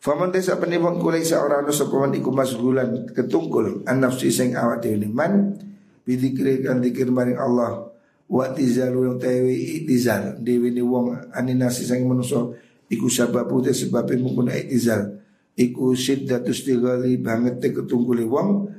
Faman 0.00 0.32
desa 0.32 0.56
penibang 0.56 0.96
kulai 0.96 1.20
seorang 1.20 1.68
no 1.68 1.72
sopaman 1.76 2.16
iku 2.16 2.32
masgulan 2.32 3.04
ketungkul 3.12 3.84
an 3.84 4.00
nafsi 4.00 4.32
sing 4.32 4.56
awak 4.56 4.80
dhewe 4.80 5.04
man 5.12 5.60
kan 6.08 6.80
dikir 6.80 7.12
maring 7.12 7.36
Allah 7.36 7.92
wa 8.30 8.46
tizalu 8.54 9.10
yang 9.10 9.16
tawi 9.20 9.82
itizal 9.82 10.38
dewi 10.40 10.72
ni 10.72 10.80
wong 10.80 11.34
aninasi 11.34 11.84
sing 11.84 12.06
manusa 12.08 12.48
iku 12.88 13.10
sababu 13.10 13.60
te 13.60 13.76
sebabe 13.76 14.16
mungkuna 14.16 14.56
itizal 14.56 15.20
iku 15.58 15.92
siddatus 15.92 16.64
tigali 16.64 17.18
banget 17.18 17.60
te 17.60 17.68
ketungkule 17.74 18.24
wong 18.24 18.70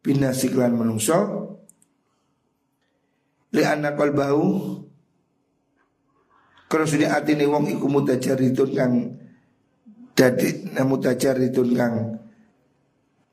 pinasiklan 0.00 0.72
manungsa 0.72 1.18
li 3.52 3.62
anna 3.66 3.92
qalbahu 3.92 4.80
sudah 6.88 7.20
atine 7.20 7.44
wong 7.44 7.68
iku 7.68 7.86
mutajaridun 7.92 8.70
kang 8.72 8.92
dadi 10.16 10.72
mutajaridun 10.80 11.70
kang 11.76 11.94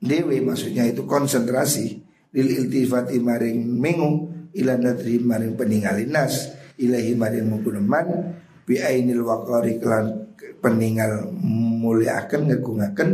dewe 0.00 0.40
maksudnya 0.44 0.84
itu 0.84 1.08
konsentrasi 1.08 2.00
lil 2.36 2.48
iltifati 2.48 3.16
maring 3.20 3.64
mengu 3.64 4.28
ila 4.56 4.76
nadri 4.76 5.20
maring 5.20 5.56
peninggalin 5.56 6.12
nas 6.12 6.52
ilahi 6.80 7.12
maring 7.16 7.48
menggunaman 7.48 8.36
bi 8.64 8.80
ainil 8.80 9.24
waqari 9.24 9.80
kelan 9.82 10.30
peninggal 10.60 11.32
muliakan 11.80 12.48
ngagungaken 12.48 13.10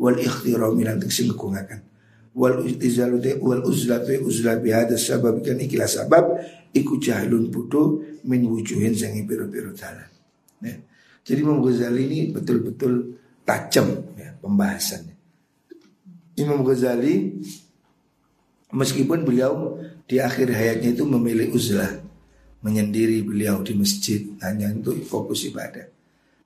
wal 0.00 0.16
ikhtira 0.16 0.68
milan 0.72 1.00
teksin 1.00 1.32
ngagungaken 1.32 1.89
wal 2.40 2.64
istizalu 2.64 3.20
wal 3.44 3.60
uzlatu 3.68 4.16
uzla 4.24 4.56
bi 4.56 4.72
hada 4.72 4.96
sabab 4.96 5.44
kan 5.44 5.60
ikilah 5.60 5.84
sabab 5.84 6.40
iku 6.72 6.96
jahlun 6.96 7.52
bodoh 7.52 8.00
min 8.24 8.48
wujuhin 8.48 8.96
sangi 8.96 9.28
biru-biru 9.28 9.76
dalan. 9.76 10.08
Ya. 10.64 10.80
Jadi 11.20 11.38
Imam 11.44 11.60
Ghazali 11.60 12.08
ini 12.08 12.20
betul-betul 12.32 13.20
tajam 13.44 14.16
ya, 14.16 14.32
pembahasannya. 14.40 15.16
Imam 16.40 16.64
Ghazali 16.64 17.44
meskipun 18.72 19.28
beliau 19.28 19.76
di 20.08 20.16
akhir 20.16 20.48
hayatnya 20.48 20.96
itu 20.96 21.04
memilih 21.04 21.52
uzlah, 21.52 22.00
menyendiri 22.64 23.20
beliau 23.20 23.60
di 23.60 23.76
masjid 23.76 24.24
hanya 24.40 24.72
untuk 24.72 24.96
fokus 25.04 25.44
ibadah. 25.44 25.92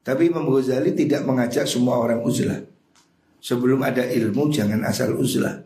Tapi 0.02 0.28
Imam 0.28 0.44
Ghazali 0.50 0.90
tidak 0.92 1.22
mengajak 1.22 1.70
semua 1.70 2.02
orang 2.02 2.20
uzlah. 2.26 2.60
Sebelum 3.44 3.84
ada 3.84 4.02
ilmu 4.08 4.48
jangan 4.50 4.82
asal 4.88 5.14
uzlah. 5.14 5.64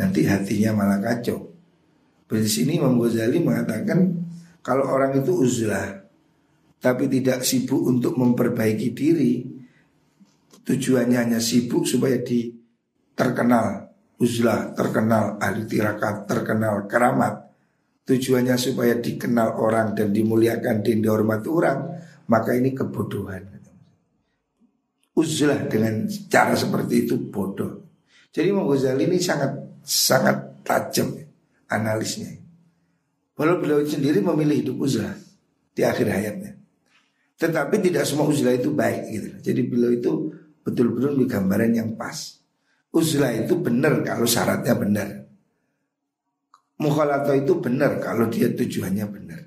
Nanti 0.00 0.24
hatinya 0.24 0.72
malah 0.72 0.96
kacau. 0.96 1.52
Di 2.24 2.48
sini 2.48 2.80
Imam 2.80 2.96
Ghazali 2.96 3.36
mengatakan 3.42 4.16
kalau 4.64 4.88
orang 4.88 5.20
itu 5.20 5.36
uzlah 5.36 6.00
tapi 6.80 7.12
tidak 7.12 7.44
sibuk 7.44 7.84
untuk 7.84 8.16
memperbaiki 8.16 8.88
diri, 8.96 9.44
tujuannya 10.64 11.18
hanya 11.20 11.40
sibuk 11.42 11.84
supaya 11.84 12.16
di 12.24 12.48
terkenal 13.12 13.92
uzlah, 14.16 14.72
terkenal 14.72 15.36
ahli 15.36 15.68
tirakat, 15.68 16.24
terkenal 16.24 16.88
keramat. 16.88 17.52
Tujuannya 18.08 18.56
supaya 18.56 18.96
dikenal 18.96 19.60
orang 19.60 19.92
dan 19.92 20.10
dimuliakan 20.10 20.80
dan 20.80 20.98
dihormati 21.04 21.48
orang, 21.52 21.78
maka 22.32 22.56
ini 22.56 22.72
kebodohan. 22.72 23.60
Uzlah 25.14 25.68
dengan 25.68 26.08
cara 26.32 26.56
seperti 26.56 27.04
itu 27.04 27.20
bodoh. 27.28 27.84
Jadi 28.32 28.46
Imam 28.50 28.64
Ghazali 28.66 29.04
ini 29.04 29.20
sangat 29.20 29.69
sangat 29.84 30.64
tajam 30.64 31.16
analisnya. 31.70 32.36
Walau 33.36 33.56
beliau 33.62 33.80
sendiri 33.84 34.20
memilih 34.20 34.56
hidup 34.60 34.76
uzlah 34.76 35.16
di 35.72 35.82
akhir 35.82 36.06
hayatnya. 36.12 36.52
Tetapi 37.40 37.80
tidak 37.80 38.04
semua 38.04 38.28
uzlah 38.28 38.52
itu 38.52 38.68
baik 38.68 39.02
gitu. 39.08 39.28
Jadi 39.40 39.60
beliau 39.64 39.92
itu 39.96 40.12
betul-betul 40.60 41.16
di 41.16 41.24
gambaran 41.24 41.72
yang 41.72 41.90
pas. 41.96 42.36
Uzlah 42.92 43.32
itu 43.32 43.56
benar 43.56 44.04
kalau 44.04 44.28
syaratnya 44.28 44.74
benar. 44.76 45.08
Mukhalato 46.80 47.32
itu 47.32 47.56
benar 47.60 47.96
kalau 48.00 48.28
dia 48.28 48.52
tujuannya 48.52 49.06
benar. 49.08 49.40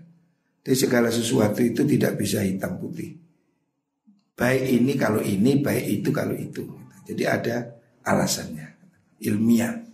Jadi 0.63 0.77
segala 0.79 1.11
sesuatu 1.11 1.59
itu 1.59 1.85
tidak 1.85 2.17
bisa 2.17 2.41
hitam 2.41 2.79
putih. 2.81 3.19
Baik 4.33 4.63
ini 4.81 4.93
kalau 4.97 5.21
ini, 5.21 5.61
baik 5.61 6.01
itu 6.01 6.09
kalau 6.09 6.33
itu. 6.33 6.65
Jadi 7.05 7.23
ada 7.27 7.77
alasannya 8.01 8.73
ilmiah. 9.21 9.92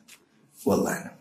Well 0.66 0.84
then. 0.84 1.12